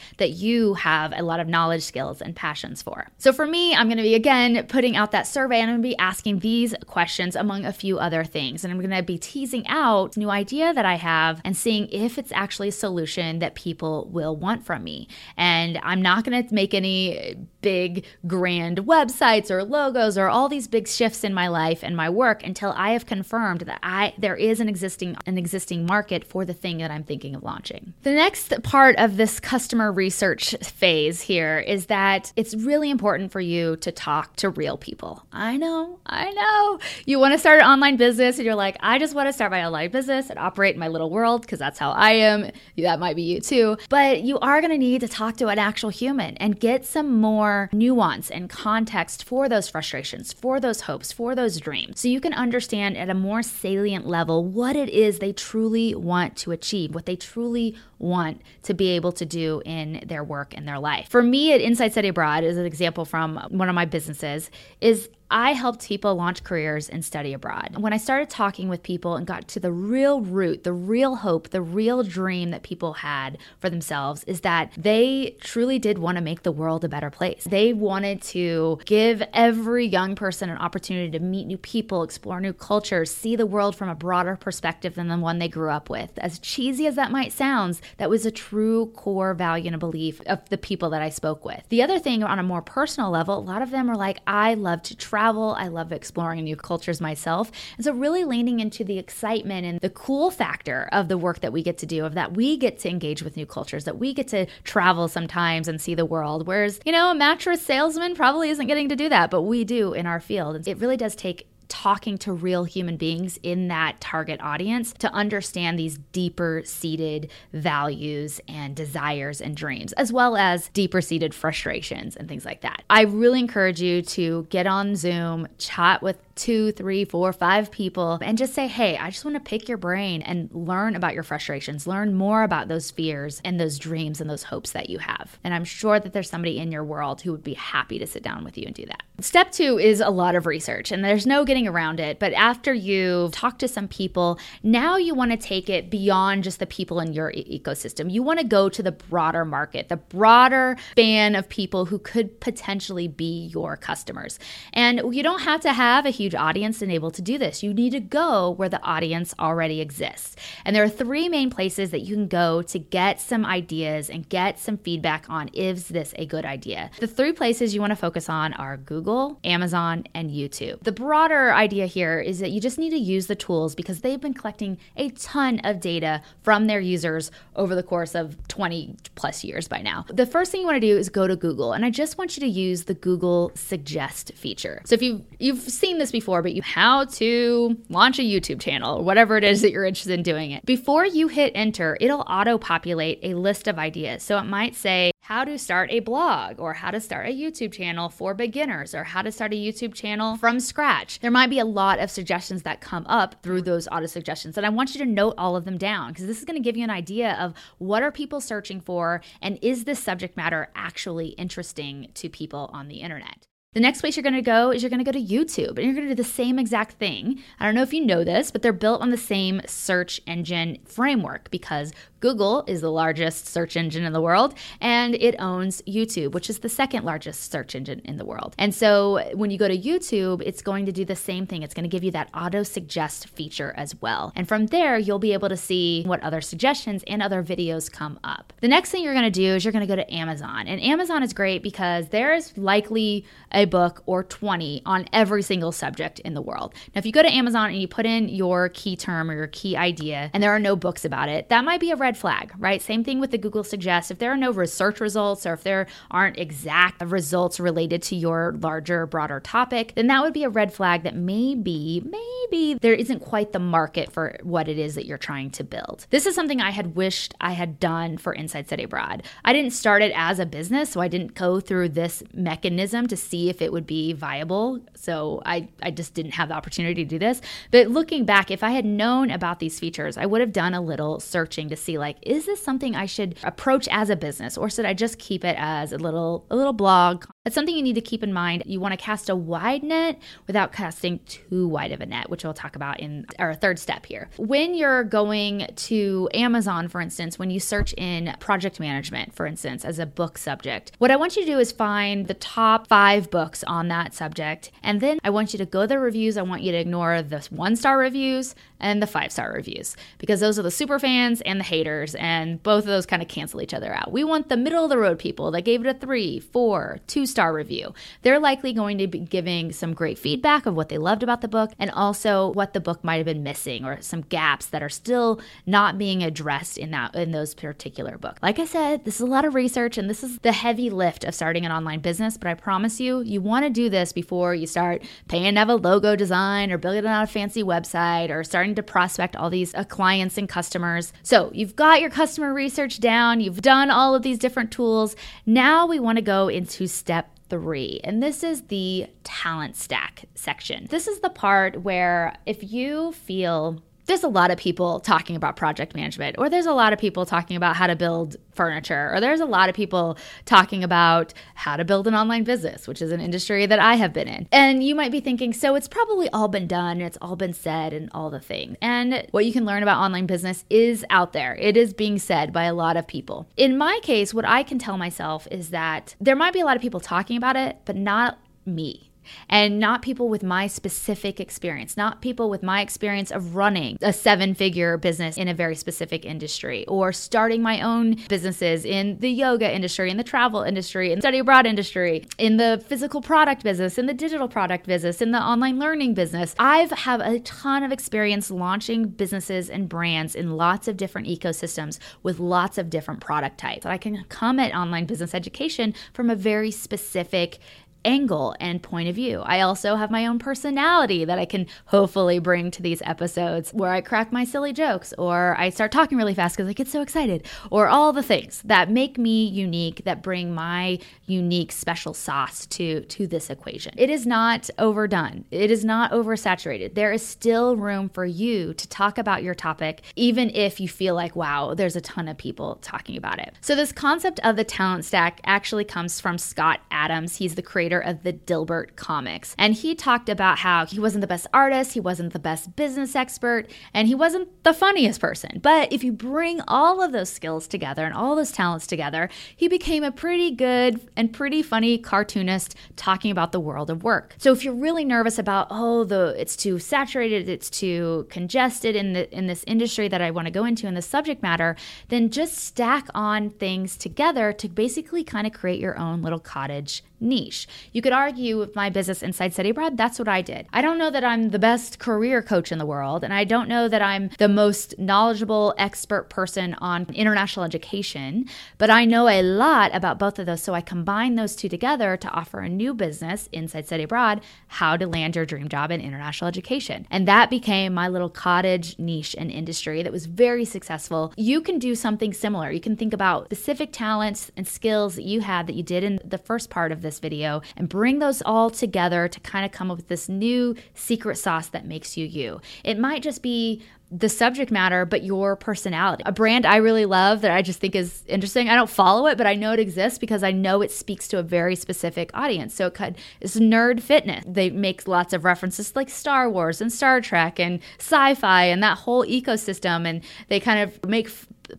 that 0.18 0.30
you 0.30 0.74
have 0.74 1.12
a 1.16 1.22
lot 1.22 1.40
of 1.40 1.48
knowledge, 1.48 1.82
skills, 1.82 2.20
and 2.22 2.34
passions 2.34 2.82
for. 2.82 3.08
So 3.18 3.32
for 3.32 3.46
me, 3.46 3.74
I'm 3.74 3.88
going 3.88 3.96
to 3.98 4.02
be 4.02 4.14
again 4.14 4.66
putting 4.68 4.96
out 4.96 5.10
that 5.12 5.26
survey 5.26 5.60
and 5.60 5.70
I'm 5.70 5.76
going 5.80 5.90
to 5.90 5.96
be 5.96 5.98
asking 5.98 6.38
these 6.40 6.49
these 6.50 6.74
questions 6.86 7.36
among 7.36 7.64
a 7.64 7.72
few 7.72 8.00
other 8.00 8.24
things. 8.24 8.64
And 8.64 8.72
I'm 8.72 8.80
going 8.80 8.90
to 8.90 9.04
be 9.04 9.18
teasing 9.18 9.64
out 9.68 10.16
new 10.16 10.30
idea 10.30 10.74
that 10.74 10.84
I 10.84 10.96
have 10.96 11.40
and 11.44 11.56
seeing 11.56 11.88
if 11.92 12.18
it's 12.18 12.32
actually 12.32 12.70
a 12.70 12.72
solution 12.72 13.38
that 13.38 13.54
people 13.54 14.08
will 14.10 14.34
want 14.34 14.66
from 14.66 14.82
me. 14.82 15.06
And 15.36 15.78
I'm 15.84 16.02
not 16.02 16.24
going 16.24 16.44
to 16.44 16.52
make 16.52 16.74
any 16.74 17.36
big 17.60 18.04
grand 18.26 18.78
websites 18.78 19.50
or 19.50 19.62
logos 19.64 20.16
or 20.16 20.28
all 20.28 20.48
these 20.48 20.68
big 20.68 20.88
shifts 20.88 21.24
in 21.24 21.34
my 21.34 21.48
life 21.48 21.82
and 21.82 21.96
my 21.96 22.08
work 22.08 22.42
until 22.44 22.72
I 22.76 22.90
have 22.90 23.06
confirmed 23.06 23.62
that 23.62 23.78
I 23.82 24.14
there 24.18 24.36
is 24.36 24.60
an 24.60 24.68
existing 24.68 25.16
an 25.26 25.38
existing 25.38 25.86
market 25.86 26.24
for 26.24 26.44
the 26.44 26.54
thing 26.54 26.78
that 26.78 26.90
I'm 26.90 27.04
thinking 27.04 27.34
of 27.34 27.42
launching. 27.42 27.94
The 28.02 28.12
next 28.12 28.62
part 28.62 28.96
of 28.96 29.16
this 29.16 29.40
customer 29.40 29.92
research 29.92 30.54
phase 30.62 31.20
here 31.20 31.58
is 31.58 31.86
that 31.86 32.32
it's 32.36 32.54
really 32.54 32.90
important 32.90 33.32
for 33.32 33.40
you 33.40 33.76
to 33.76 33.92
talk 33.92 34.36
to 34.36 34.50
real 34.50 34.76
people. 34.76 35.24
I 35.32 35.56
know, 35.56 35.98
I 36.06 36.30
know. 36.30 36.78
You 37.06 37.18
want 37.18 37.32
to 37.32 37.38
start 37.38 37.60
an 37.60 37.66
online 37.66 37.96
business 37.96 38.36
and 38.38 38.46
you're 38.46 38.54
like, 38.54 38.76
I 38.80 38.98
just 38.98 39.14
want 39.14 39.28
to 39.28 39.32
start 39.32 39.50
my 39.50 39.64
online 39.64 39.90
business 39.90 40.30
and 40.30 40.38
operate 40.38 40.74
in 40.74 40.80
my 40.80 40.88
little 40.88 41.10
world 41.10 41.42
because 41.42 41.58
that's 41.58 41.78
how 41.78 41.90
I 41.90 42.12
am. 42.12 42.50
That 42.78 43.00
might 43.00 43.16
be 43.16 43.22
you 43.22 43.40
too. 43.40 43.76
But 43.88 44.22
you 44.22 44.38
are 44.40 44.60
going 44.60 44.72
to 44.72 44.78
need 44.78 45.00
to 45.00 45.08
talk 45.08 45.36
to 45.38 45.48
an 45.48 45.58
actual 45.58 45.90
human 45.90 46.36
and 46.36 46.58
get 46.58 46.86
some 46.86 47.20
more 47.20 47.49
nuance 47.72 48.30
and 48.30 48.48
context 48.48 49.24
for 49.24 49.48
those 49.48 49.68
frustrations, 49.68 50.32
for 50.32 50.60
those 50.60 50.82
hopes, 50.82 51.12
for 51.12 51.34
those 51.34 51.58
dreams. 51.60 52.00
So 52.00 52.08
you 52.08 52.20
can 52.20 52.34
understand 52.34 52.96
at 52.96 53.10
a 53.10 53.14
more 53.14 53.42
salient 53.42 54.06
level 54.06 54.44
what 54.44 54.76
it 54.76 54.88
is 54.88 55.18
they 55.18 55.32
truly 55.32 55.94
want 55.94 56.36
to 56.38 56.52
achieve, 56.52 56.94
what 56.94 57.06
they 57.06 57.16
truly 57.16 57.76
want 57.98 58.42
to 58.62 58.74
be 58.74 58.88
able 58.90 59.12
to 59.12 59.26
do 59.26 59.62
in 59.64 60.02
their 60.06 60.24
work 60.24 60.54
and 60.56 60.66
their 60.66 60.78
life. 60.78 61.08
For 61.08 61.22
me 61.22 61.52
at 61.52 61.60
Inside 61.60 61.92
Study 61.92 62.08
Abroad, 62.08 62.44
as 62.44 62.56
an 62.56 62.66
example 62.66 63.04
from 63.04 63.36
one 63.50 63.68
of 63.68 63.74
my 63.74 63.84
businesses, 63.84 64.50
is 64.80 65.08
I 65.30 65.52
helped 65.52 65.86
people 65.86 66.14
launch 66.16 66.42
careers 66.42 66.88
and 66.88 67.04
study 67.04 67.32
abroad. 67.32 67.76
When 67.78 67.92
I 67.92 67.98
started 67.98 68.28
talking 68.28 68.68
with 68.68 68.82
people 68.82 69.14
and 69.14 69.26
got 69.26 69.46
to 69.48 69.60
the 69.60 69.70
real 69.70 70.20
root, 70.20 70.64
the 70.64 70.72
real 70.72 71.16
hope, 71.16 71.50
the 71.50 71.62
real 71.62 72.02
dream 72.02 72.50
that 72.50 72.62
people 72.62 72.94
had 72.94 73.38
for 73.60 73.70
themselves 73.70 74.24
is 74.24 74.40
that 74.40 74.72
they 74.76 75.36
truly 75.40 75.78
did 75.78 75.98
want 75.98 76.16
to 76.16 76.22
make 76.22 76.42
the 76.42 76.50
world 76.50 76.84
a 76.84 76.88
better 76.88 77.10
place. 77.10 77.44
They 77.44 77.72
wanted 77.72 78.22
to 78.22 78.80
give 78.84 79.22
every 79.32 79.86
young 79.86 80.16
person 80.16 80.50
an 80.50 80.58
opportunity 80.58 81.10
to 81.16 81.20
meet 81.20 81.46
new 81.46 81.58
people, 81.58 82.02
explore 82.02 82.40
new 82.40 82.52
cultures, 82.52 83.14
see 83.14 83.36
the 83.36 83.46
world 83.46 83.76
from 83.76 83.88
a 83.88 83.94
broader 83.94 84.36
perspective 84.36 84.96
than 84.96 85.08
the 85.08 85.18
one 85.18 85.38
they 85.38 85.48
grew 85.48 85.70
up 85.70 85.88
with. 85.88 86.10
As 86.18 86.40
cheesy 86.40 86.86
as 86.86 86.96
that 86.96 87.12
might 87.12 87.32
sound, 87.32 87.80
that 87.98 88.10
was 88.10 88.26
a 88.26 88.30
true 88.30 88.86
core 88.96 89.34
value 89.34 89.66
and 89.66 89.74
a 89.76 89.78
belief 89.78 90.20
of 90.22 90.48
the 90.48 90.58
people 90.58 90.90
that 90.90 91.02
I 91.02 91.08
spoke 91.08 91.44
with. 91.44 91.62
The 91.68 91.82
other 91.82 91.98
thing 92.00 92.24
on 92.24 92.38
a 92.38 92.42
more 92.42 92.62
personal 92.62 93.10
level, 93.10 93.38
a 93.38 93.40
lot 93.40 93.62
of 93.62 93.70
them 93.70 93.88
are 93.88 93.96
like, 93.96 94.18
I 94.26 94.54
love 94.54 94.82
to 94.84 94.96
travel, 94.96 95.19
I 95.20 95.68
love 95.68 95.92
exploring 95.92 96.44
new 96.44 96.56
cultures 96.56 97.00
myself. 97.00 97.52
And 97.76 97.84
so, 97.84 97.92
really 97.92 98.24
leaning 98.24 98.60
into 98.60 98.84
the 98.84 98.98
excitement 98.98 99.66
and 99.66 99.80
the 99.80 99.90
cool 99.90 100.30
factor 100.30 100.88
of 100.92 101.08
the 101.08 101.18
work 101.18 101.40
that 101.40 101.52
we 101.52 101.62
get 101.62 101.76
to 101.78 101.86
do, 101.86 102.06
of 102.06 102.14
that 102.14 102.34
we 102.34 102.56
get 102.56 102.78
to 102.80 102.88
engage 102.88 103.22
with 103.22 103.36
new 103.36 103.46
cultures, 103.46 103.84
that 103.84 103.98
we 103.98 104.14
get 104.14 104.28
to 104.28 104.46
travel 104.64 105.08
sometimes 105.08 105.68
and 105.68 105.80
see 105.80 105.94
the 105.94 106.06
world. 106.06 106.46
Whereas, 106.46 106.80
you 106.86 106.92
know, 106.92 107.10
a 107.10 107.14
mattress 107.14 107.60
salesman 107.60 108.14
probably 108.14 108.48
isn't 108.48 108.66
getting 108.66 108.88
to 108.88 108.96
do 108.96 109.08
that, 109.10 109.30
but 109.30 109.42
we 109.42 109.64
do 109.64 109.92
in 109.92 110.06
our 110.06 110.20
field. 110.20 110.66
It 110.66 110.78
really 110.78 110.96
does 110.96 111.14
take 111.14 111.46
talking 111.70 112.18
to 112.18 112.32
real 112.32 112.64
human 112.64 112.98
beings 112.98 113.38
in 113.42 113.68
that 113.68 113.98
target 114.00 114.40
audience 114.42 114.92
to 114.98 115.10
understand 115.12 115.78
these 115.78 115.98
deeper 116.12 116.60
seated 116.66 117.30
values 117.54 118.40
and 118.48 118.76
desires 118.76 119.40
and 119.40 119.56
dreams, 119.56 119.92
as 119.94 120.12
well 120.12 120.36
as 120.36 120.68
deeper 120.70 121.00
seated 121.00 121.34
frustrations 121.34 122.16
and 122.16 122.28
things 122.28 122.44
like 122.44 122.60
that. 122.60 122.82
I 122.90 123.02
really 123.02 123.38
encourage 123.38 123.80
you 123.80 124.02
to 124.02 124.46
get 124.50 124.66
on 124.66 124.96
Zoom, 124.96 125.48
chat 125.56 126.02
with 126.02 126.18
two, 126.40 126.72
three, 126.72 127.04
four, 127.04 127.32
five 127.34 127.70
people 127.70 128.18
and 128.22 128.38
just 128.38 128.54
say, 128.54 128.66
hey, 128.66 128.96
I 128.96 129.10
just 129.10 129.26
want 129.26 129.36
to 129.36 129.40
pick 129.40 129.68
your 129.68 129.76
brain 129.76 130.22
and 130.22 130.48
learn 130.52 130.96
about 130.96 131.12
your 131.12 131.22
frustrations, 131.22 131.86
learn 131.86 132.14
more 132.14 132.42
about 132.42 132.68
those 132.68 132.90
fears 132.90 133.42
and 133.44 133.60
those 133.60 133.78
dreams 133.78 134.22
and 134.22 134.30
those 134.30 134.44
hopes 134.44 134.72
that 134.72 134.88
you 134.88 134.98
have. 134.98 135.38
And 135.44 135.52
I'm 135.52 135.64
sure 135.64 136.00
that 136.00 136.14
there's 136.14 136.30
somebody 136.30 136.58
in 136.58 136.72
your 136.72 136.82
world 136.82 137.20
who 137.20 137.32
would 137.32 137.42
be 137.42 137.54
happy 137.54 137.98
to 137.98 138.06
sit 138.06 138.22
down 138.22 138.42
with 138.42 138.56
you 138.56 138.64
and 138.64 138.74
do 138.74 138.86
that. 138.86 139.02
Step 139.20 139.52
two 139.52 139.78
is 139.78 140.00
a 140.00 140.08
lot 140.08 140.34
of 140.34 140.46
research, 140.46 140.90
and 140.90 141.04
there's 141.04 141.26
no 141.26 141.44
getting 141.44 141.68
around 141.68 142.00
it. 142.00 142.18
But 142.18 142.32
after 142.32 142.72
you've 142.72 143.32
talked 143.32 143.58
to 143.60 143.68
some 143.68 143.86
people, 143.86 144.38
now 144.62 144.96
you 144.96 145.14
want 145.14 145.32
to 145.32 145.36
take 145.36 145.68
it 145.68 145.90
beyond 145.90 146.44
just 146.44 146.58
the 146.58 146.66
people 146.66 147.00
in 147.00 147.12
your 147.12 147.30
e- 147.32 147.60
ecosystem. 147.60 148.10
You 148.10 148.22
want 148.22 148.38
to 148.40 148.46
go 148.46 148.70
to 148.70 148.82
the 148.82 148.92
broader 148.92 149.44
market, 149.44 149.90
the 149.90 149.98
broader 149.98 150.78
span 150.92 151.34
of 151.34 151.50
people 151.50 151.84
who 151.84 151.98
could 151.98 152.40
potentially 152.40 153.08
be 153.08 153.50
your 153.52 153.76
customers. 153.76 154.38
And 154.72 155.02
you 155.14 155.22
don't 155.22 155.42
have 155.42 155.60
to 155.60 155.74
have 155.74 156.06
a 156.06 156.10
huge 156.30 156.40
audience 156.40 156.80
and 156.82 156.92
able 156.92 157.10
to 157.10 157.22
do 157.22 157.38
this. 157.38 157.62
You 157.62 157.74
need 157.74 157.90
to 157.90 158.00
go 158.00 158.50
where 158.50 158.68
the 158.68 158.82
audience 158.82 159.34
already 159.38 159.80
exists. 159.80 160.36
And 160.64 160.76
there 160.76 160.84
are 160.84 160.88
three 160.88 161.28
main 161.28 161.50
places 161.50 161.90
that 161.90 162.00
you 162.00 162.14
can 162.14 162.28
go 162.28 162.62
to 162.62 162.78
get 162.78 163.20
some 163.20 163.44
ideas 163.44 164.08
and 164.08 164.28
get 164.28 164.58
some 164.58 164.76
feedback 164.78 165.28
on 165.28 165.48
is 165.48 165.88
this 165.88 166.14
a 166.16 166.26
good 166.26 166.44
idea. 166.44 166.90
The 167.00 167.08
three 167.08 167.32
places 167.32 167.74
you 167.74 167.80
want 167.80 167.90
to 167.90 167.96
focus 167.96 168.28
on 168.28 168.52
are 168.54 168.76
Google, 168.76 169.40
Amazon, 169.42 170.04
and 170.14 170.30
YouTube. 170.30 170.82
The 170.82 170.92
broader 170.92 171.52
idea 171.52 171.86
here 171.86 172.20
is 172.20 172.38
that 172.38 172.50
you 172.50 172.60
just 172.60 172.78
need 172.78 172.90
to 172.90 172.98
use 172.98 173.26
the 173.26 173.34
tools 173.34 173.74
because 173.74 174.00
they've 174.00 174.20
been 174.20 174.34
collecting 174.34 174.78
a 174.96 175.10
ton 175.10 175.60
of 175.64 175.80
data 175.80 176.22
from 176.42 176.66
their 176.66 176.80
users 176.80 177.32
over 177.56 177.74
the 177.74 177.82
course 177.82 178.14
of 178.14 178.36
20 178.48 178.96
plus 179.16 179.42
years 179.42 179.66
by 179.66 179.82
now. 179.82 180.04
The 180.08 180.26
first 180.26 180.52
thing 180.52 180.60
you 180.60 180.66
want 180.66 180.76
to 180.76 180.86
do 180.86 180.96
is 180.96 181.08
go 181.08 181.26
to 181.26 181.34
Google, 181.34 181.72
and 181.72 181.84
I 181.84 181.90
just 181.90 182.18
want 182.18 182.36
you 182.36 182.40
to 182.42 182.46
use 182.46 182.84
the 182.84 182.94
Google 182.94 183.50
Suggest 183.54 184.32
feature. 184.34 184.82
So 184.84 184.94
if 184.94 185.02
you 185.02 185.24
you've 185.38 185.58
seen 185.58 185.98
this 185.98 186.12
before, 186.12 186.19
but 186.20 186.52
you 186.52 186.62
how 186.62 187.04
to 187.04 187.76
launch 187.88 188.18
a 188.18 188.22
YouTube 188.22 188.60
channel 188.60 188.98
or 188.98 189.04
whatever 189.04 189.36
it 189.36 189.44
is 189.44 189.62
that 189.62 189.72
you're 189.72 189.84
interested 189.84 190.12
in 190.12 190.22
doing 190.22 190.50
it. 190.50 190.64
Before 190.66 191.04
you 191.04 191.28
hit 191.28 191.52
enter, 191.54 191.96
it'll 192.00 192.24
auto 192.28 192.58
populate 192.58 193.18
a 193.22 193.34
list 193.34 193.66
of 193.68 193.78
ideas. 193.78 194.22
So 194.22 194.38
it 194.38 194.44
might 194.44 194.74
say 194.74 195.12
how 195.22 195.44
to 195.44 195.58
start 195.58 195.90
a 195.92 196.00
blog 196.00 196.58
or 196.58 196.74
how 196.74 196.90
to 196.90 197.00
start 197.00 197.26
a 197.26 197.30
YouTube 197.30 197.72
channel 197.72 198.08
for 198.08 198.34
beginners 198.34 198.94
or 198.94 199.04
how 199.04 199.22
to 199.22 199.30
start 199.30 199.52
a 199.52 199.56
YouTube 199.56 199.94
channel 199.94 200.36
from 200.36 200.58
scratch. 200.58 201.20
There 201.20 201.30
might 201.30 201.50
be 201.50 201.60
a 201.60 201.64
lot 201.64 202.00
of 202.00 202.10
suggestions 202.10 202.62
that 202.62 202.80
come 202.80 203.06
up 203.06 203.36
through 203.42 203.62
those 203.62 203.86
auto 203.92 204.06
suggestions 204.06 204.56
and 204.56 204.66
I 204.66 204.70
want 204.70 204.94
you 204.94 205.04
to 205.04 205.10
note 205.10 205.34
all 205.38 205.54
of 205.56 205.64
them 205.64 205.78
down 205.78 206.08
because 206.08 206.26
this 206.26 206.38
is 206.38 206.44
going 206.44 206.60
to 206.60 206.64
give 206.64 206.76
you 206.76 206.84
an 206.84 206.90
idea 206.90 207.34
of 207.34 207.54
what 207.78 208.02
are 208.02 208.10
people 208.10 208.40
searching 208.40 208.80
for 208.80 209.20
and 209.40 209.58
is 209.62 209.84
this 209.84 210.02
subject 210.02 210.36
matter 210.36 210.68
actually 210.74 211.28
interesting 211.28 212.10
to 212.14 212.28
people 212.28 212.68
on 212.72 212.88
the 212.88 212.96
internet. 212.96 213.46
The 213.72 213.78
next 213.78 214.00
place 214.00 214.16
you're 214.16 214.24
going 214.24 214.34
to 214.34 214.42
go 214.42 214.72
is 214.72 214.82
you're 214.82 214.90
going 214.90 215.04
to 215.04 215.04
go 215.04 215.16
to 215.16 215.24
YouTube 215.24 215.76
and 215.76 215.84
you're 215.84 215.94
going 215.94 216.08
to 216.08 216.16
do 216.16 216.20
the 216.20 216.24
same 216.24 216.58
exact 216.58 216.94
thing. 216.94 217.40
I 217.60 217.64
don't 217.64 217.76
know 217.76 217.82
if 217.82 217.92
you 217.92 218.04
know 218.04 218.24
this, 218.24 218.50
but 218.50 218.62
they're 218.62 218.72
built 218.72 219.00
on 219.00 219.10
the 219.10 219.16
same 219.16 219.60
search 219.64 220.20
engine 220.26 220.78
framework 220.84 221.48
because 221.52 221.92
Google 222.20 222.64
is 222.66 222.80
the 222.80 222.90
largest 222.90 223.46
search 223.46 223.76
engine 223.76 224.04
in 224.04 224.12
the 224.12 224.20
world 224.20 224.54
and 224.80 225.14
it 225.14 225.34
owns 225.38 225.82
YouTube, 225.82 226.32
which 226.32 226.50
is 226.50 226.58
the 226.58 226.68
second 226.68 227.04
largest 227.04 227.50
search 227.50 227.74
engine 227.74 228.00
in 228.04 228.16
the 228.16 228.24
world. 228.24 228.54
And 228.58 228.74
so 228.74 229.30
when 229.34 229.50
you 229.50 229.58
go 229.58 229.68
to 229.68 229.76
YouTube, 229.76 230.42
it's 230.44 230.62
going 230.62 230.86
to 230.86 230.92
do 230.92 231.04
the 231.04 231.16
same 231.16 231.46
thing. 231.46 231.62
It's 231.62 231.74
going 231.74 231.84
to 231.84 231.88
give 231.88 232.04
you 232.04 232.10
that 232.12 232.28
auto 232.34 232.62
suggest 232.62 233.28
feature 233.28 233.74
as 233.76 234.00
well. 234.00 234.32
And 234.36 234.46
from 234.46 234.66
there, 234.66 234.98
you'll 234.98 235.18
be 235.18 235.32
able 235.32 235.48
to 235.48 235.56
see 235.56 236.04
what 236.04 236.22
other 236.22 236.40
suggestions 236.40 237.02
and 237.06 237.22
other 237.22 237.42
videos 237.42 237.90
come 237.90 238.18
up. 238.22 238.52
The 238.60 238.68
next 238.68 238.90
thing 238.90 239.02
you're 239.02 239.14
going 239.14 239.24
to 239.24 239.30
do 239.30 239.54
is 239.54 239.64
you're 239.64 239.72
going 239.72 239.86
to 239.86 239.92
go 239.92 239.96
to 239.96 240.14
Amazon. 240.14 240.66
And 240.68 240.80
Amazon 240.80 241.22
is 241.22 241.32
great 241.32 241.62
because 241.62 242.08
there's 242.08 242.56
likely 242.58 243.24
a 243.52 243.64
book 243.64 244.02
or 244.06 244.22
20 244.24 244.82
on 244.84 245.06
every 245.12 245.42
single 245.42 245.72
subject 245.72 246.18
in 246.20 246.34
the 246.34 246.42
world. 246.42 246.74
Now, 246.94 246.98
if 246.98 247.06
you 247.06 247.12
go 247.12 247.22
to 247.22 247.32
Amazon 247.32 247.70
and 247.70 247.80
you 247.80 247.88
put 247.88 248.06
in 248.06 248.28
your 248.28 248.68
key 248.70 248.96
term 248.96 249.30
or 249.30 249.34
your 249.34 249.46
key 249.48 249.76
idea 249.76 250.30
and 250.32 250.42
there 250.42 250.52
are 250.52 250.58
no 250.58 250.76
books 250.76 251.04
about 251.04 251.28
it, 251.28 251.48
that 251.48 251.64
might 251.64 251.80
be 251.80 251.90
a 251.90 251.96
red 251.96 252.09
red 252.10 252.18
flag, 252.18 252.52
right? 252.58 252.82
Same 252.82 253.04
thing 253.04 253.20
with 253.20 253.30
the 253.30 253.38
Google 253.38 253.62
Suggest. 253.62 254.10
If 254.10 254.18
there 254.18 254.32
are 254.32 254.36
no 254.36 254.50
research 254.50 255.00
results 255.00 255.46
or 255.46 255.52
if 255.52 255.62
there 255.62 255.86
aren't 256.10 256.40
exact 256.40 257.00
results 257.02 257.60
related 257.60 258.02
to 258.02 258.16
your 258.16 258.56
larger, 258.60 259.06
broader 259.06 259.38
topic, 259.38 259.92
then 259.94 260.08
that 260.08 260.20
would 260.20 260.32
be 260.32 260.42
a 260.42 260.48
red 260.48 260.72
flag 260.72 261.04
that 261.04 261.14
maybe, 261.14 262.02
maybe 262.04 262.74
there 262.80 262.94
isn't 262.94 263.20
quite 263.20 263.52
the 263.52 263.60
market 263.60 264.10
for 264.10 264.36
what 264.42 264.66
it 264.66 264.76
is 264.76 264.96
that 264.96 265.06
you're 265.06 265.18
trying 265.18 265.50
to 265.50 265.62
build. 265.62 266.08
This 266.10 266.26
is 266.26 266.34
something 266.34 266.60
I 266.60 266.70
had 266.70 266.96
wished 266.96 267.32
I 267.40 267.52
had 267.52 267.78
done 267.78 268.18
for 268.18 268.32
Inside 268.32 268.66
Study 268.66 268.82
Abroad. 268.82 269.22
I 269.44 269.52
didn't 269.52 269.70
start 269.70 270.02
it 270.02 270.12
as 270.16 270.40
a 270.40 270.46
business, 270.46 270.90
so 270.90 271.00
I 271.00 271.06
didn't 271.06 271.36
go 271.36 271.60
through 271.60 271.90
this 271.90 272.24
mechanism 272.34 273.06
to 273.06 273.16
see 273.16 273.50
if 273.50 273.62
it 273.62 273.72
would 273.72 273.86
be 273.86 274.14
viable. 274.14 274.80
So 274.96 275.42
I, 275.46 275.68
I 275.80 275.92
just 275.92 276.14
didn't 276.14 276.32
have 276.32 276.48
the 276.48 276.54
opportunity 276.54 277.04
to 277.04 277.08
do 277.08 277.20
this. 277.20 277.40
But 277.70 277.86
looking 277.86 278.24
back, 278.24 278.50
if 278.50 278.64
I 278.64 278.70
had 278.70 278.84
known 278.84 279.30
about 279.30 279.60
these 279.60 279.78
features, 279.78 280.18
I 280.18 280.26
would 280.26 280.40
have 280.40 280.52
done 280.52 280.74
a 280.74 280.80
little 280.80 281.20
searching 281.20 281.68
to 281.68 281.76
see 281.76 281.99
like, 282.00 282.16
is 282.22 282.46
this 282.46 282.62
something 282.62 282.96
I 282.96 283.06
should 283.06 283.38
approach 283.44 283.86
as 283.90 284.10
a 284.10 284.16
business 284.16 284.58
or 284.58 284.68
should 284.68 284.84
I 284.84 284.94
just 284.94 285.18
keep 285.18 285.44
it 285.44 285.56
as 285.58 285.92
a 285.92 285.98
little 285.98 286.46
a 286.50 286.56
little 286.56 286.72
blog? 286.72 287.26
That's 287.44 287.54
something 287.54 287.74
you 287.74 287.82
need 287.82 287.94
to 287.94 288.00
keep 288.00 288.22
in 288.22 288.32
mind. 288.32 288.64
You 288.66 288.80
want 288.80 288.92
to 288.92 288.96
cast 288.96 289.28
a 289.28 289.36
wide 289.36 289.82
net 289.82 290.20
without 290.46 290.72
casting 290.72 291.20
too 291.20 291.68
wide 291.68 291.92
of 291.92 292.00
a 292.00 292.06
net, 292.06 292.28
which 292.28 292.44
we'll 292.44 292.54
talk 292.54 292.76
about 292.76 293.00
in 293.00 293.26
our 293.38 293.54
third 293.54 293.78
step 293.78 294.06
here. 294.06 294.28
When 294.36 294.74
you're 294.74 295.04
going 295.04 295.66
to 295.74 296.28
Amazon, 296.34 296.88
for 296.88 297.00
instance, 297.00 297.38
when 297.38 297.50
you 297.50 297.60
search 297.60 297.94
in 297.94 298.34
project 298.40 298.80
management, 298.80 299.34
for 299.34 299.46
instance, 299.46 299.84
as 299.84 299.98
a 299.98 300.06
book 300.06 300.38
subject, 300.38 300.92
what 300.98 301.10
I 301.10 301.16
want 301.16 301.36
you 301.36 301.44
to 301.44 301.52
do 301.52 301.58
is 301.58 301.72
find 301.72 302.26
the 302.26 302.34
top 302.34 302.88
five 302.88 303.30
books 303.30 303.64
on 303.64 303.88
that 303.88 304.14
subject. 304.14 304.70
And 304.82 305.00
then 305.00 305.18
I 305.24 305.30
want 305.30 305.52
you 305.52 305.58
to 305.58 305.66
go 305.66 305.86
the 305.86 305.98
reviews. 305.98 306.36
I 306.36 306.42
want 306.42 306.62
you 306.62 306.72
to 306.72 306.78
ignore 306.78 307.22
the 307.22 307.46
one 307.50 307.76
star 307.76 307.98
reviews 307.98 308.54
and 308.80 309.02
the 309.02 309.06
five 309.06 309.32
star 309.32 309.52
reviews 309.52 309.96
because 310.18 310.40
those 310.40 310.58
are 310.58 310.62
the 310.62 310.70
super 310.70 310.98
fans 310.98 311.40
and 311.42 311.60
the 311.60 311.64
haters, 311.64 312.14
and 312.16 312.62
both 312.62 312.84
of 312.84 312.88
those 312.88 313.06
kind 313.06 313.22
of 313.22 313.28
cancel 313.28 313.62
each 313.62 313.74
other 313.74 313.94
out. 313.94 314.12
We 314.12 314.24
want 314.24 314.48
the 314.48 314.56
middle 314.56 314.84
of 314.84 314.90
the 314.90 314.98
road 314.98 315.18
people 315.18 315.50
that 315.52 315.62
gave 315.62 315.84
it 315.84 315.96
a 315.96 315.98
three, 315.98 316.40
four, 316.40 317.00
two 317.06 317.26
star 317.26 317.52
review. 317.52 317.94
They're 318.22 318.40
likely 318.40 318.72
going 318.72 318.98
to 318.98 319.06
be 319.06 319.20
giving 319.20 319.72
some 319.72 319.94
great 319.94 320.18
feedback 320.18 320.66
of 320.66 320.74
what 320.74 320.88
they 320.88 320.98
loved 320.98 321.22
about 321.22 321.40
the 321.40 321.48
book 321.48 321.72
and 321.78 321.90
also 321.90 322.52
what 322.52 322.72
the 322.72 322.80
book 322.80 323.04
might 323.04 323.16
have 323.16 323.26
been 323.26 323.42
missing 323.42 323.84
or 323.84 324.00
some 324.00 324.22
gaps 324.22 324.66
that 324.66 324.82
are 324.82 324.88
still 324.88 325.40
not 325.66 325.98
being 325.98 326.22
addressed 326.22 326.78
in 326.78 326.90
that 326.90 327.14
in 327.14 327.32
those 327.32 327.54
particular 327.54 328.18
books. 328.18 328.42
Like 328.42 328.58
I 328.58 328.64
said, 328.64 329.04
this 329.04 329.16
is 329.16 329.20
a 329.20 329.26
lot 329.26 329.44
of 329.44 329.54
research 329.54 329.98
and 329.98 330.08
this 330.08 330.22
is 330.22 330.38
the 330.38 330.52
heavy 330.52 330.90
lift 330.90 331.24
of 331.24 331.34
starting 331.34 331.66
an 331.66 331.72
online 331.72 332.00
business, 332.00 332.36
but 332.36 332.48
I 332.48 332.54
promise 332.54 333.00
you, 333.00 333.20
you 333.20 333.40
want 333.40 333.64
to 333.64 333.70
do 333.70 333.88
this 333.88 334.12
before 334.12 334.54
you 334.54 334.66
start 334.66 335.02
paying 335.28 335.54
to 335.54 335.58
have 335.58 335.68
a 335.68 335.74
logo 335.74 336.16
design 336.16 336.70
or 336.70 336.78
building 336.78 337.06
out 337.06 337.24
a 337.24 337.26
fancy 337.26 337.62
website 337.62 338.30
or 338.30 338.44
starting 338.44 338.69
to 338.74 338.82
prospect 338.82 339.36
all 339.36 339.50
these 339.50 339.74
uh, 339.74 339.84
clients 339.84 340.38
and 340.38 340.48
customers. 340.48 341.12
So, 341.22 341.50
you've 341.52 341.76
got 341.76 342.00
your 342.00 342.10
customer 342.10 342.52
research 342.52 343.00
down, 343.00 343.40
you've 343.40 343.62
done 343.62 343.90
all 343.90 344.14
of 344.14 344.22
these 344.22 344.38
different 344.38 344.70
tools. 344.70 345.16
Now 345.46 345.86
we 345.86 346.00
want 346.00 346.16
to 346.16 346.22
go 346.22 346.48
into 346.48 346.86
step 346.86 347.30
three, 347.48 348.00
and 348.04 348.22
this 348.22 348.42
is 348.42 348.62
the 348.62 349.06
talent 349.24 349.76
stack 349.76 350.24
section. 350.34 350.86
This 350.88 351.06
is 351.06 351.20
the 351.20 351.30
part 351.30 351.82
where 351.82 352.36
if 352.46 352.72
you 352.72 353.12
feel 353.12 353.82
there's 354.06 354.22
a 354.22 354.28
lot 354.28 354.50
of 354.50 354.58
people 354.58 355.00
talking 355.00 355.36
about 355.36 355.56
project 355.56 355.94
management, 355.94 356.36
or 356.38 356.48
there's 356.48 356.66
a 356.66 356.72
lot 356.72 356.92
of 356.92 356.98
people 356.98 357.26
talking 357.26 357.56
about 357.56 357.76
how 357.76 357.86
to 357.86 357.96
build 357.96 358.36
furniture, 358.52 359.10
or 359.12 359.20
there's 359.20 359.40
a 359.40 359.46
lot 359.46 359.68
of 359.68 359.74
people 359.74 360.18
talking 360.44 360.82
about 360.84 361.32
how 361.54 361.76
to 361.76 361.84
build 361.84 362.06
an 362.06 362.14
online 362.14 362.44
business, 362.44 362.88
which 362.88 363.00
is 363.00 363.12
an 363.12 363.20
industry 363.20 363.66
that 363.66 363.78
I 363.78 363.94
have 363.94 364.12
been 364.12 364.28
in. 364.28 364.48
And 364.52 364.82
you 364.82 364.94
might 364.94 365.12
be 365.12 365.20
thinking, 365.20 365.52
so 365.52 365.74
it's 365.74 365.88
probably 365.88 366.28
all 366.30 366.48
been 366.48 366.66
done, 366.66 367.00
it's 367.00 367.18
all 367.20 367.36
been 367.36 367.52
said, 367.52 367.92
and 367.92 368.10
all 368.12 368.30
the 368.30 368.40
things. 368.40 368.76
And 368.82 369.26
what 369.30 369.46
you 369.46 369.52
can 369.52 369.64
learn 369.64 369.82
about 369.82 369.98
online 369.98 370.26
business 370.26 370.64
is 370.70 371.04
out 371.10 371.32
there, 371.32 371.54
it 371.56 371.76
is 371.76 371.94
being 371.94 372.18
said 372.18 372.52
by 372.52 372.64
a 372.64 372.74
lot 372.74 372.96
of 372.96 373.06
people. 373.06 373.48
In 373.56 373.78
my 373.78 374.00
case, 374.02 374.34
what 374.34 374.46
I 374.46 374.62
can 374.62 374.78
tell 374.78 374.96
myself 374.96 375.46
is 375.50 375.70
that 375.70 376.14
there 376.20 376.36
might 376.36 376.52
be 376.52 376.60
a 376.60 376.64
lot 376.64 376.76
of 376.76 376.82
people 376.82 377.00
talking 377.00 377.36
about 377.36 377.56
it, 377.56 377.78
but 377.84 377.96
not 377.96 378.38
me 378.66 379.09
and 379.48 379.78
not 379.78 380.02
people 380.02 380.28
with 380.28 380.42
my 380.42 380.66
specific 380.66 381.40
experience, 381.40 381.96
not 381.96 382.22
people 382.22 382.48
with 382.48 382.62
my 382.62 382.80
experience 382.80 383.30
of 383.30 383.54
running 383.54 383.98
a 384.00 384.12
seven 384.12 384.54
figure 384.54 384.96
business 384.96 385.36
in 385.36 385.48
a 385.48 385.54
very 385.54 385.74
specific 385.74 386.24
industry 386.24 386.86
or 386.86 387.12
starting 387.12 387.62
my 387.62 387.80
own 387.80 388.16
businesses 388.28 388.84
in 388.84 389.18
the 389.18 389.30
yoga 389.30 389.72
industry, 389.72 390.10
in 390.10 390.16
the 390.16 390.24
travel 390.24 390.62
industry, 390.62 391.12
in 391.12 391.18
the 391.18 391.22
study 391.22 391.38
abroad 391.38 391.66
industry, 391.66 392.24
in 392.38 392.56
the 392.56 392.82
physical 392.86 393.20
product 393.20 393.62
business, 393.62 393.98
in 393.98 394.06
the 394.06 394.14
digital 394.14 394.48
product 394.48 394.86
business, 394.86 395.20
in 395.20 395.30
the 395.32 395.42
online 395.42 395.78
learning 395.78 396.14
business. 396.14 396.54
I've 396.58 396.90
have 396.90 397.20
a 397.20 397.40
ton 397.40 397.82
of 397.82 397.92
experience 397.92 398.50
launching 398.50 399.08
businesses 399.08 399.70
and 399.70 399.88
brands 399.88 400.34
in 400.34 400.56
lots 400.56 400.88
of 400.88 400.96
different 400.96 401.28
ecosystems 401.28 401.98
with 402.22 402.38
lots 402.38 402.78
of 402.78 402.90
different 402.90 403.20
product 403.20 403.58
types. 403.58 403.86
I 403.86 403.98
can 403.98 404.24
come 404.28 404.58
at 404.58 404.74
online 404.74 405.06
business 405.06 405.34
education 405.34 405.94
from 406.12 406.30
a 406.30 406.36
very 406.36 406.70
specific 406.70 407.58
angle 408.04 408.54
and 408.60 408.82
point 408.82 409.08
of 409.08 409.14
view. 409.14 409.40
I 409.40 409.60
also 409.60 409.96
have 409.96 410.10
my 410.10 410.26
own 410.26 410.38
personality 410.38 411.24
that 411.24 411.38
I 411.38 411.44
can 411.44 411.66
hopefully 411.86 412.38
bring 412.38 412.70
to 412.72 412.82
these 412.82 413.02
episodes 413.04 413.72
where 413.72 413.92
I 413.92 414.00
crack 414.00 414.32
my 414.32 414.44
silly 414.44 414.72
jokes 414.72 415.12
or 415.18 415.54
I 415.58 415.70
start 415.70 415.92
talking 415.92 416.18
really 416.18 416.34
fast 416.34 416.56
because 416.56 416.68
I 416.68 416.72
get 416.72 416.88
so 416.88 417.02
excited 417.02 417.46
or 417.70 417.88
all 417.88 418.12
the 418.12 418.22
things 418.22 418.62
that 418.64 418.90
make 418.90 419.18
me 419.18 419.46
unique 419.46 420.04
that 420.04 420.22
bring 420.22 420.54
my 420.54 420.98
unique 421.26 421.72
special 421.72 422.14
sauce 422.14 422.66
to 422.66 423.02
to 423.02 423.26
this 423.26 423.50
equation. 423.50 423.92
It 423.96 424.10
is 424.10 424.26
not 424.26 424.70
overdone. 424.78 425.44
It 425.50 425.70
is 425.70 425.84
not 425.84 426.12
oversaturated. 426.12 426.94
There 426.94 427.12
is 427.12 427.24
still 427.24 427.76
room 427.76 428.08
for 428.08 428.24
you 428.24 428.74
to 428.74 428.88
talk 428.88 429.18
about 429.18 429.42
your 429.42 429.54
topic 429.54 430.02
even 430.16 430.50
if 430.50 430.80
you 430.80 430.88
feel 430.88 431.14
like 431.14 431.36
wow, 431.36 431.74
there's 431.74 431.96
a 431.96 432.00
ton 432.00 432.28
of 432.28 432.36
people 432.36 432.78
talking 432.82 433.16
about 433.16 433.38
it. 433.38 433.54
So 433.60 433.74
this 433.74 433.92
concept 433.92 434.40
of 434.42 434.56
the 434.56 434.64
talent 434.64 435.04
stack 435.04 435.40
actually 435.44 435.84
comes 435.84 436.20
from 436.20 436.38
Scott 436.38 436.80
Adams. 436.90 437.36
He's 437.36 437.54
the 437.54 437.62
creator 437.62 437.89
creator 437.90 438.08
of 438.08 438.22
the 438.22 438.32
Dilbert 438.32 438.96
comics. 438.96 439.54
And 439.58 439.74
he 439.74 439.94
talked 439.94 440.28
about 440.28 440.58
how 440.58 440.86
he 440.86 441.00
wasn't 441.00 441.22
the 441.22 441.26
best 441.26 441.46
artist, 441.52 441.94
he 441.94 442.00
wasn't 442.00 442.32
the 442.32 442.38
best 442.38 442.76
business 442.76 443.16
expert, 443.16 443.66
and 443.92 444.06
he 444.06 444.14
wasn't 444.14 444.48
the 444.62 444.72
funniest 444.72 445.20
person. 445.20 445.60
But 445.62 445.92
if 445.92 446.04
you 446.04 446.12
bring 446.12 446.60
all 446.68 447.02
of 447.02 447.12
those 447.12 447.30
skills 447.30 447.66
together 447.66 448.04
and 448.04 448.14
all 448.14 448.36
those 448.36 448.52
talents 448.52 448.86
together, 448.86 449.28
he 449.56 449.68
became 449.68 450.04
a 450.04 450.12
pretty 450.12 450.50
good 450.52 451.00
and 451.16 451.32
pretty 451.32 451.62
funny 451.62 451.98
cartoonist 451.98 452.76
talking 452.96 453.30
about 453.30 453.52
the 453.52 453.60
world 453.60 453.90
of 453.90 454.04
work. 454.04 454.34
So 454.38 454.52
if 454.52 454.64
you're 454.64 454.74
really 454.74 455.04
nervous 455.04 455.38
about, 455.38 455.66
oh, 455.70 456.04
the 456.04 456.34
it's 456.38 456.56
too 456.56 456.78
saturated, 456.78 457.48
it's 457.48 457.70
too 457.70 458.26
congested 458.30 458.94
in 458.94 459.12
the 459.14 459.28
in 459.36 459.46
this 459.46 459.64
industry 459.66 460.08
that 460.08 460.22
I 460.22 460.30
want 460.30 460.46
to 460.46 460.52
go 460.52 460.64
into 460.64 460.86
in 460.86 460.94
the 460.94 461.02
subject 461.02 461.42
matter, 461.42 461.76
then 462.08 462.30
just 462.30 462.56
stack 462.56 463.08
on 463.14 463.50
things 463.50 463.96
together 463.96 464.52
to 464.52 464.68
basically 464.68 465.24
kind 465.24 465.46
of 465.46 465.52
create 465.52 465.80
your 465.80 465.98
own 465.98 466.22
little 466.22 466.38
cottage 466.38 467.02
niche. 467.20 467.68
You 467.92 468.02
could 468.02 468.12
argue 468.12 468.58
with 468.58 468.74
my 468.74 468.90
business 468.90 469.22
Inside 469.22 469.52
Study 469.52 469.70
Abroad, 469.70 469.96
that's 469.96 470.18
what 470.18 470.28
I 470.28 470.42
did. 470.42 470.66
I 470.72 470.82
don't 470.82 470.98
know 470.98 471.10
that 471.10 471.24
I'm 471.24 471.50
the 471.50 471.58
best 471.58 471.98
career 471.98 472.42
coach 472.42 472.72
in 472.72 472.78
the 472.78 472.86
world, 472.86 473.24
and 473.24 473.32
I 473.32 473.44
don't 473.44 473.68
know 473.68 473.88
that 473.88 474.02
I'm 474.02 474.30
the 474.38 474.48
most 474.48 474.98
knowledgeable 474.98 475.74
expert 475.78 476.30
person 476.30 476.74
on 476.74 477.06
international 477.12 477.64
education, 477.64 478.46
but 478.78 478.90
I 478.90 479.04
know 479.04 479.28
a 479.28 479.42
lot 479.42 479.94
about 479.94 480.18
both 480.18 480.38
of 480.38 480.46
those. 480.46 480.62
So 480.62 480.74
I 480.74 480.80
combine 480.80 481.34
those 481.34 481.56
two 481.56 481.68
together 481.68 482.16
to 482.16 482.28
offer 482.30 482.60
a 482.60 482.68
new 482.68 482.94
business, 482.94 483.48
Inside 483.52 483.86
Study 483.86 484.04
Abroad, 484.04 484.40
how 484.68 484.96
to 484.96 485.06
land 485.06 485.36
your 485.36 485.46
dream 485.46 485.68
job 485.68 485.90
in 485.90 486.00
international 486.00 486.48
education. 486.48 487.06
And 487.10 487.26
that 487.28 487.50
became 487.50 487.94
my 487.94 488.08
little 488.08 488.30
cottage 488.30 488.98
niche 488.98 489.34
and 489.38 489.50
industry 489.50 490.02
that 490.02 490.12
was 490.12 490.26
very 490.26 490.64
successful. 490.64 491.32
You 491.36 491.60
can 491.60 491.78
do 491.78 491.94
something 491.94 492.32
similar. 492.32 492.70
You 492.70 492.80
can 492.80 492.96
think 492.96 493.12
about 493.12 493.46
specific 493.46 493.92
talents 493.92 494.50
and 494.56 494.66
skills 494.66 495.16
that 495.16 495.24
you 495.24 495.40
had 495.40 495.66
that 495.66 495.74
you 495.74 495.82
did 495.82 496.04
in 496.04 496.20
the 496.24 496.38
first 496.38 496.70
part 496.70 496.92
of 496.92 497.02
this 497.02 497.09
this 497.10 497.18
video 497.18 497.60
and 497.76 497.88
bring 497.88 498.20
those 498.20 498.40
all 498.42 498.70
together 498.70 499.26
to 499.28 499.40
kind 499.40 499.66
of 499.66 499.72
come 499.72 499.90
up 499.90 499.96
with 499.96 500.08
this 500.08 500.28
new 500.28 500.76
secret 500.94 501.36
sauce 501.36 501.66
that 501.68 501.84
makes 501.84 502.16
you 502.16 502.24
you. 502.24 502.60
It 502.84 502.98
might 502.98 503.22
just 503.22 503.42
be 503.42 503.82
the 504.12 504.28
subject 504.28 504.72
matter, 504.72 505.04
but 505.04 505.22
your 505.22 505.54
personality. 505.54 506.24
A 506.26 506.32
brand 506.32 506.66
I 506.66 506.76
really 506.76 507.06
love 507.06 507.42
that 507.42 507.52
I 507.52 507.62
just 507.62 507.78
think 507.78 507.94
is 507.94 508.24
interesting. 508.26 508.68
I 508.68 508.74
don't 508.74 508.90
follow 508.90 509.28
it, 509.28 509.38
but 509.38 509.46
I 509.46 509.54
know 509.54 509.72
it 509.72 509.78
exists 509.78 510.18
because 510.18 510.42
I 510.42 510.50
know 510.50 510.82
it 510.82 510.90
speaks 510.90 511.28
to 511.28 511.38
a 511.38 511.44
very 511.44 511.76
specific 511.76 512.30
audience. 512.34 512.74
So 512.74 512.86
it 512.86 512.94
could 512.94 513.16
it's 513.40 513.56
nerd 513.56 514.00
fitness. 514.00 514.44
They 514.46 514.70
make 514.70 515.06
lots 515.06 515.32
of 515.32 515.44
references 515.44 515.94
like 515.94 516.10
Star 516.10 516.50
Wars 516.50 516.80
and 516.80 516.92
Star 516.92 517.20
Trek 517.20 517.60
and 517.60 517.80
sci-fi 517.98 518.64
and 518.64 518.82
that 518.82 518.98
whole 518.98 519.24
ecosystem, 519.24 520.08
and 520.08 520.22
they 520.48 520.58
kind 520.58 520.80
of 520.80 521.08
make 521.08 521.30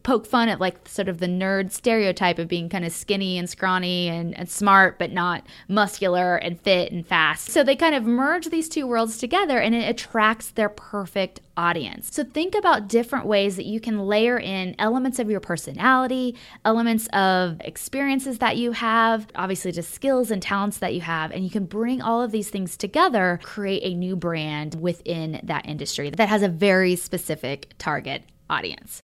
poke 0.04 0.26
fun 0.26 0.50
at 0.50 0.60
like 0.60 0.88
sort 0.88 1.08
of 1.08 1.20
the 1.20 1.28
nerd 1.28 1.72
stereotype 1.72 2.40
of 2.40 2.48
being 2.48 2.70
kind 2.70 2.86
of 2.86 2.92
skinny 2.92 3.38
and 3.38 3.50
scrawny 3.50 4.08
and, 4.08 4.38
and 4.38 4.50
smart, 4.50 5.00
but 5.00 5.12
not 5.12 5.46
muscular 5.68 6.36
and 6.36 6.60
fit 6.60 6.92
and 6.92 7.06
fast. 7.06 7.50
So 7.50 7.64
they 7.64 7.76
kind 7.76 7.96
of 7.96 8.04
merge 8.04 8.50
these 8.50 8.70
two 8.70 8.88
worlds 8.88 9.18
together 9.18 9.60
and 9.60 9.76
it 9.76 9.90
attracts 9.90 10.52
their 10.52 10.70
perfect 10.70 11.42
audience. 11.58 12.14
So 12.14 12.24
think 12.24 12.56
about 12.56 12.88
different 12.88 13.26
ways 13.26 13.56
that 13.56 13.66
you 13.66 13.80
can 13.80 14.00
layer 14.00 14.40
in 14.40 14.76
elements 14.80 15.20
of 15.20 15.30
your 15.30 15.40
personality, 15.40 16.36
elements 16.66 17.08
of 17.14 17.60
experiences 17.62 18.40
that 18.40 18.58
you 18.58 18.72
have, 18.72 19.28
obviously 19.36 19.72
just 19.72 19.94
skills 19.94 20.32
and 20.32 20.42
talents 20.42 20.78
that 20.80 20.94
you 20.94 21.02
have, 21.02 21.32
and 21.32 21.44
you 21.44 21.50
can 21.50 21.66
bring 21.66 22.02
all 22.02 22.22
of 22.22 22.32
these 22.32 22.50
things 22.50 22.78
together, 22.78 23.40
create 23.44 23.82
a 23.84 23.96
new 23.96 24.16
brand 24.16 24.76
within 24.76 25.40
that 25.44 25.68
industry 25.68 26.10
that 26.10 26.30
has 26.30 26.42
a 26.42 26.50
very 26.50 26.96
specific 26.96 27.74
target 27.78 28.24
audience. 28.50 29.02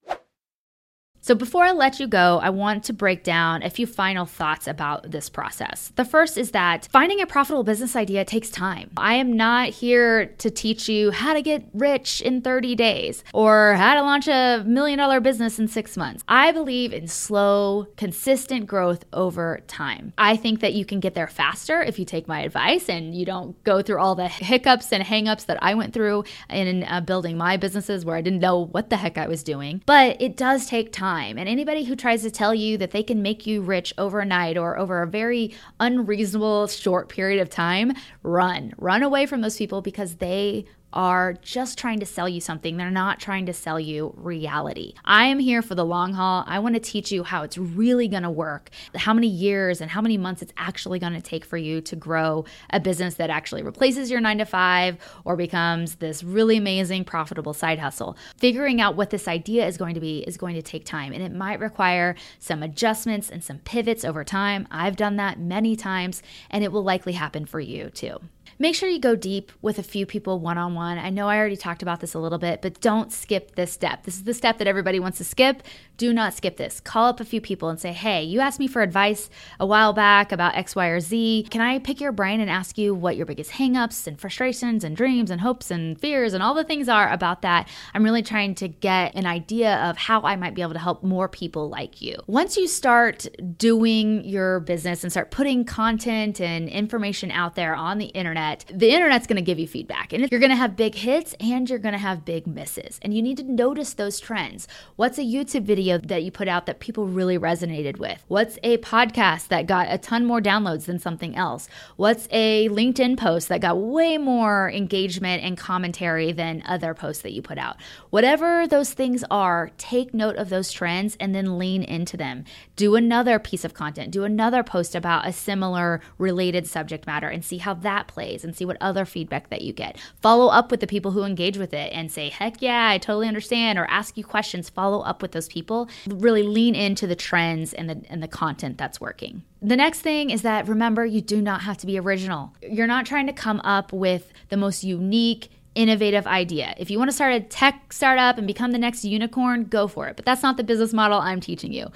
So, 1.25 1.35
before 1.35 1.63
I 1.63 1.71
let 1.71 2.01
you 2.01 2.07
go, 2.07 2.41
I 2.43 2.49
want 2.49 2.83
to 2.83 2.91
break 2.91 3.23
down 3.23 3.63
a 3.63 3.69
few 3.69 3.87
final 3.87 4.25
thoughts 4.25 4.67
about 4.67 5.09
this 5.09 5.29
process. 5.29 5.93
The 5.95 6.03
first 6.03 6.37
is 6.37 6.51
that 6.51 6.89
finding 6.91 7.21
a 7.21 7.25
profitable 7.25 7.63
business 7.63 7.95
idea 7.95 8.25
takes 8.25 8.49
time. 8.49 8.89
I 8.97 9.13
am 9.13 9.31
not 9.31 9.69
here 9.69 10.25
to 10.25 10.51
teach 10.51 10.89
you 10.89 11.11
how 11.11 11.33
to 11.33 11.41
get 11.41 11.63
rich 11.73 12.19
in 12.19 12.41
30 12.41 12.75
days 12.75 13.23
or 13.33 13.75
how 13.75 13.93
to 13.93 14.01
launch 14.01 14.27
a 14.27 14.65
million 14.67 14.99
dollar 14.99 15.21
business 15.21 15.59
in 15.59 15.69
six 15.69 15.95
months. 15.95 16.25
I 16.27 16.51
believe 16.51 16.91
in 16.91 17.07
slow, 17.07 17.87
consistent 17.95 18.67
growth 18.67 19.05
over 19.13 19.61
time. 19.67 20.11
I 20.17 20.35
think 20.35 20.59
that 20.59 20.73
you 20.73 20.83
can 20.83 20.99
get 20.99 21.15
there 21.15 21.27
faster 21.27 21.81
if 21.81 21.97
you 21.97 22.03
take 22.03 22.27
my 22.27 22.41
advice 22.41 22.89
and 22.89 23.15
you 23.15 23.25
don't 23.25 23.63
go 23.63 23.81
through 23.81 24.01
all 24.01 24.15
the 24.15 24.27
hiccups 24.27 24.91
and 24.91 25.01
hangups 25.01 25.45
that 25.45 25.63
I 25.63 25.73
went 25.73 25.93
through 25.93 26.25
in 26.49 26.83
uh, 26.83 26.99
building 26.99 27.37
my 27.37 27.55
businesses 27.55 28.03
where 28.03 28.17
I 28.17 28.21
didn't 28.21 28.41
know 28.41 28.65
what 28.65 28.89
the 28.89 28.97
heck 28.97 29.17
I 29.17 29.29
was 29.29 29.41
doing. 29.41 29.81
But 29.85 30.21
it 30.21 30.35
does 30.35 30.67
take 30.67 30.91
time 30.91 31.12
time. 31.13 31.37
And 31.37 31.47
anybody 31.47 31.83
who 31.83 31.95
tries 31.95 32.21
to 32.23 32.31
tell 32.31 32.53
you 32.53 32.77
that 32.77 32.91
they 32.91 33.03
can 33.03 33.21
make 33.21 33.45
you 33.45 33.61
rich 33.61 33.93
overnight 33.97 34.57
or 34.57 34.77
over 34.77 35.01
a 35.01 35.07
very 35.07 35.53
unreasonable 35.79 36.67
short 36.67 37.09
period 37.09 37.41
of 37.41 37.49
time, 37.49 37.93
run. 38.23 38.73
Run 38.77 39.03
away 39.03 39.25
from 39.25 39.41
those 39.41 39.57
people 39.57 39.81
because 39.81 40.15
they 40.15 40.65
are 40.93 41.33
just 41.33 41.77
trying 41.77 41.99
to 41.99 42.05
sell 42.05 42.29
you 42.29 42.39
something. 42.39 42.77
They're 42.77 42.91
not 42.91 43.19
trying 43.19 43.45
to 43.47 43.53
sell 43.53 43.79
you 43.79 44.13
reality. 44.15 44.93
I 45.03 45.25
am 45.25 45.39
here 45.39 45.61
for 45.61 45.75
the 45.75 45.85
long 45.85 46.13
haul. 46.13 46.43
I 46.47 46.59
want 46.59 46.75
to 46.75 46.79
teach 46.79 47.11
you 47.11 47.23
how 47.23 47.43
it's 47.43 47.57
really 47.57 48.07
going 48.07 48.23
to 48.23 48.29
work, 48.29 48.69
how 48.95 49.13
many 49.13 49.27
years 49.27 49.81
and 49.81 49.91
how 49.91 50.01
many 50.01 50.17
months 50.17 50.41
it's 50.41 50.53
actually 50.57 50.99
going 50.99 51.13
to 51.13 51.21
take 51.21 51.43
for 51.43 51.57
you 51.57 51.81
to 51.81 51.95
grow 51.95 52.45
a 52.69 52.79
business 52.79 53.15
that 53.15 53.29
actually 53.29 53.63
replaces 53.63 54.09
your 54.09 54.21
nine 54.21 54.37
to 54.37 54.45
five 54.45 54.97
or 55.25 55.35
becomes 55.35 55.95
this 55.95 56.23
really 56.23 56.57
amazing, 56.57 57.03
profitable 57.03 57.53
side 57.53 57.79
hustle. 57.79 58.15
Figuring 58.37 58.79
out 58.79 58.95
what 58.95 59.09
this 59.09 59.27
idea 59.27 59.67
is 59.67 59.77
going 59.77 59.95
to 59.95 59.99
be 59.99 60.19
is 60.19 60.37
going 60.37 60.55
to 60.55 60.61
take 60.61 60.85
time 60.85 61.11
and 61.11 61.23
it 61.23 61.33
might 61.33 61.59
require 61.59 62.15
some 62.39 62.63
adjustments 62.63 63.29
and 63.29 63.43
some 63.43 63.57
pivots 63.59 64.05
over 64.05 64.23
time. 64.23 64.67
I've 64.71 64.95
done 64.95 65.15
that 65.17 65.39
many 65.39 65.75
times 65.75 66.21
and 66.49 66.63
it 66.63 66.71
will 66.71 66.83
likely 66.83 67.13
happen 67.13 67.45
for 67.45 67.59
you 67.59 67.89
too. 67.89 68.19
Make 68.63 68.75
sure 68.75 68.87
you 68.87 68.97
go 68.97 69.17
deep 69.17 69.51
with 69.61 69.77
a 69.77 69.83
few 69.83 70.05
people 70.05 70.39
one 70.39 70.57
on 70.57 70.73
one. 70.73 70.97
I 70.97 71.09
know 71.09 71.27
I 71.27 71.37
already 71.37 71.57
talked 71.57 71.81
about 71.81 71.99
this 71.99 72.13
a 72.13 72.19
little 72.19 72.37
bit, 72.37 72.61
but 72.61 72.79
don't 72.79 73.11
skip 73.11 73.55
this 73.55 73.73
step. 73.73 74.05
This 74.05 74.15
is 74.15 74.23
the 74.23 74.33
step 74.33 74.57
that 74.59 74.67
everybody 74.67 75.01
wants 75.01 75.17
to 75.17 75.25
skip. 75.25 75.63
do 75.97 76.13
not 76.13 76.33
skip 76.33 76.55
this. 76.55 76.79
Call 76.79 77.07
up 77.07 77.19
a 77.19 77.25
few 77.25 77.41
people 77.41 77.67
and 77.67 77.77
say, 77.77 77.91
hey, 77.91 78.23
you 78.23 78.39
asked 78.39 78.61
me 78.61 78.67
for 78.67 78.81
advice 78.81 79.29
a 79.59 79.65
while 79.65 79.91
back 79.91 80.31
about 80.31 80.55
X, 80.55 80.77
Y, 80.77 80.87
or 80.87 81.01
Z. 81.01 81.47
Can 81.49 81.59
I 81.59 81.79
pick 81.79 81.99
your 81.99 82.13
brain 82.13 82.39
and 82.39 82.49
ask 82.49 82.77
you 82.77 82.95
what 82.95 83.17
your 83.17 83.25
biggest 83.25 83.51
hangups 83.51 84.07
and 84.07 84.17
frustrations 84.17 84.85
and 84.85 84.95
dreams 84.95 85.29
and 85.29 85.41
hopes 85.41 85.69
and 85.69 85.99
fears 85.99 86.33
and 86.33 86.41
all 86.41 86.53
the 86.53 86.63
things 86.63 86.87
are 86.87 87.11
about 87.11 87.41
that? 87.41 87.67
I'm 87.93 88.03
really 88.03 88.23
trying 88.23 88.55
to 88.55 88.69
get 88.69 89.13
an 89.13 89.25
idea 89.25 89.75
of 89.83 89.97
how 89.97 90.21
I 90.21 90.37
might 90.37 90.55
be 90.55 90.61
able 90.61 90.73
to 90.73 90.79
help 90.79 91.03
more 91.03 91.27
people 91.27 91.67
like 91.67 92.01
you. 92.01 92.15
Once 92.27 92.55
you 92.55 92.67
start 92.67 93.27
doing 93.57 94.23
your 94.23 94.61
business 94.61 95.03
and 95.03 95.11
start 95.11 95.31
putting 95.31 95.65
content 95.65 96.39
and 96.39 96.69
information 96.69 97.29
out 97.29 97.55
there 97.55 97.75
on 97.75 97.97
the 97.97 98.05
internet, 98.07 98.52
the 98.61 98.91
internet's 98.91 99.27
going 99.27 99.37
to 99.37 99.41
give 99.41 99.59
you 99.59 99.67
feedback. 99.67 100.13
And 100.13 100.29
you're 100.31 100.39
going 100.39 100.49
to 100.49 100.55
have 100.55 100.75
big 100.75 100.95
hits 100.95 101.35
and 101.39 101.69
you're 101.69 101.79
going 101.79 101.93
to 101.93 101.99
have 101.99 102.25
big 102.25 102.47
misses. 102.47 102.99
And 103.01 103.13
you 103.13 103.21
need 103.21 103.37
to 103.37 103.43
notice 103.43 103.93
those 103.93 104.19
trends. 104.19 104.67
What's 104.95 105.17
a 105.17 105.23
YouTube 105.23 105.63
video 105.63 105.97
that 105.97 106.23
you 106.23 106.31
put 106.31 106.47
out 106.47 106.65
that 106.65 106.79
people 106.79 107.07
really 107.07 107.37
resonated 107.37 107.97
with? 107.97 108.23
What's 108.27 108.57
a 108.63 108.77
podcast 108.79 109.49
that 109.49 109.67
got 109.67 109.87
a 109.89 109.97
ton 109.97 110.25
more 110.25 110.41
downloads 110.41 110.85
than 110.85 110.99
something 110.99 111.35
else? 111.35 111.67
What's 111.95 112.27
a 112.31 112.69
LinkedIn 112.69 113.17
post 113.17 113.49
that 113.49 113.61
got 113.61 113.79
way 113.79 114.17
more 114.17 114.71
engagement 114.71 115.43
and 115.43 115.57
commentary 115.57 116.31
than 116.31 116.63
other 116.65 116.93
posts 116.93 117.23
that 117.23 117.33
you 117.33 117.41
put 117.41 117.57
out? 117.57 117.77
Whatever 118.09 118.67
those 118.67 118.93
things 118.93 119.23
are, 119.29 119.71
take 119.77 120.13
note 120.13 120.35
of 120.37 120.49
those 120.49 120.71
trends 120.71 121.17
and 121.19 121.33
then 121.33 121.57
lean 121.57 121.83
into 121.83 122.17
them. 122.17 122.45
Do 122.75 122.95
another 122.95 123.39
piece 123.39 123.65
of 123.65 123.73
content, 123.73 124.11
do 124.11 124.23
another 124.23 124.63
post 124.63 124.95
about 124.95 125.27
a 125.27 125.33
similar 125.33 126.01
related 126.17 126.67
subject 126.67 127.05
matter 127.05 127.27
and 127.27 127.43
see 127.43 127.57
how 127.57 127.73
that 127.75 128.07
plays 128.07 128.32
and 128.41 128.55
see 128.55 128.63
what 128.63 128.77
other 128.79 129.03
feedback 129.03 129.49
that 129.49 129.63
you 129.63 129.73
get. 129.73 129.99
Follow 130.21 130.47
up 130.47 130.71
with 130.71 130.79
the 130.79 130.87
people 130.87 131.11
who 131.11 131.23
engage 131.23 131.57
with 131.57 131.73
it 131.73 131.91
and 131.91 132.09
say, 132.09 132.29
heck 132.29 132.61
yeah, 132.61 132.87
I 132.87 132.97
totally 132.97 133.27
understand, 133.27 133.77
or 133.77 133.85
ask 133.89 134.15
you 134.17 134.23
questions. 134.23 134.69
Follow 134.69 135.01
up 135.01 135.21
with 135.21 135.33
those 135.33 135.49
people. 135.49 135.89
Really 136.07 136.43
lean 136.43 136.73
into 136.73 137.05
the 137.05 137.17
trends 137.17 137.73
and 137.73 137.89
the, 137.89 138.01
and 138.09 138.23
the 138.23 138.29
content 138.29 138.77
that's 138.77 139.01
working. 139.01 139.43
The 139.61 139.75
next 139.75 139.99
thing 139.99 140.29
is 140.29 140.43
that 140.43 140.69
remember, 140.69 141.05
you 141.05 141.19
do 141.19 141.41
not 141.41 141.63
have 141.63 141.77
to 141.79 141.85
be 141.85 141.99
original. 141.99 142.53
You're 142.61 142.87
not 142.87 143.05
trying 143.05 143.27
to 143.27 143.33
come 143.33 143.59
up 143.65 143.91
with 143.91 144.31
the 144.47 144.55
most 144.55 144.85
unique, 144.85 145.49
innovative 145.75 146.27
idea. 146.27 146.75
If 146.77 146.91
you 146.91 146.99
want 146.99 147.09
to 147.09 147.15
start 147.15 147.33
a 147.33 147.39
tech 147.39 147.91
startup 147.91 148.37
and 148.37 148.45
become 148.45 148.71
the 148.71 148.77
next 148.77 149.03
unicorn, 149.03 149.63
go 149.63 149.87
for 149.87 150.07
it. 150.07 150.15
But 150.15 150.23
that's 150.23 150.43
not 150.43 150.55
the 150.55 150.63
business 150.63 150.93
model 150.93 151.19
I'm 151.19 151.39
teaching 151.39 151.73
you. 151.73 151.91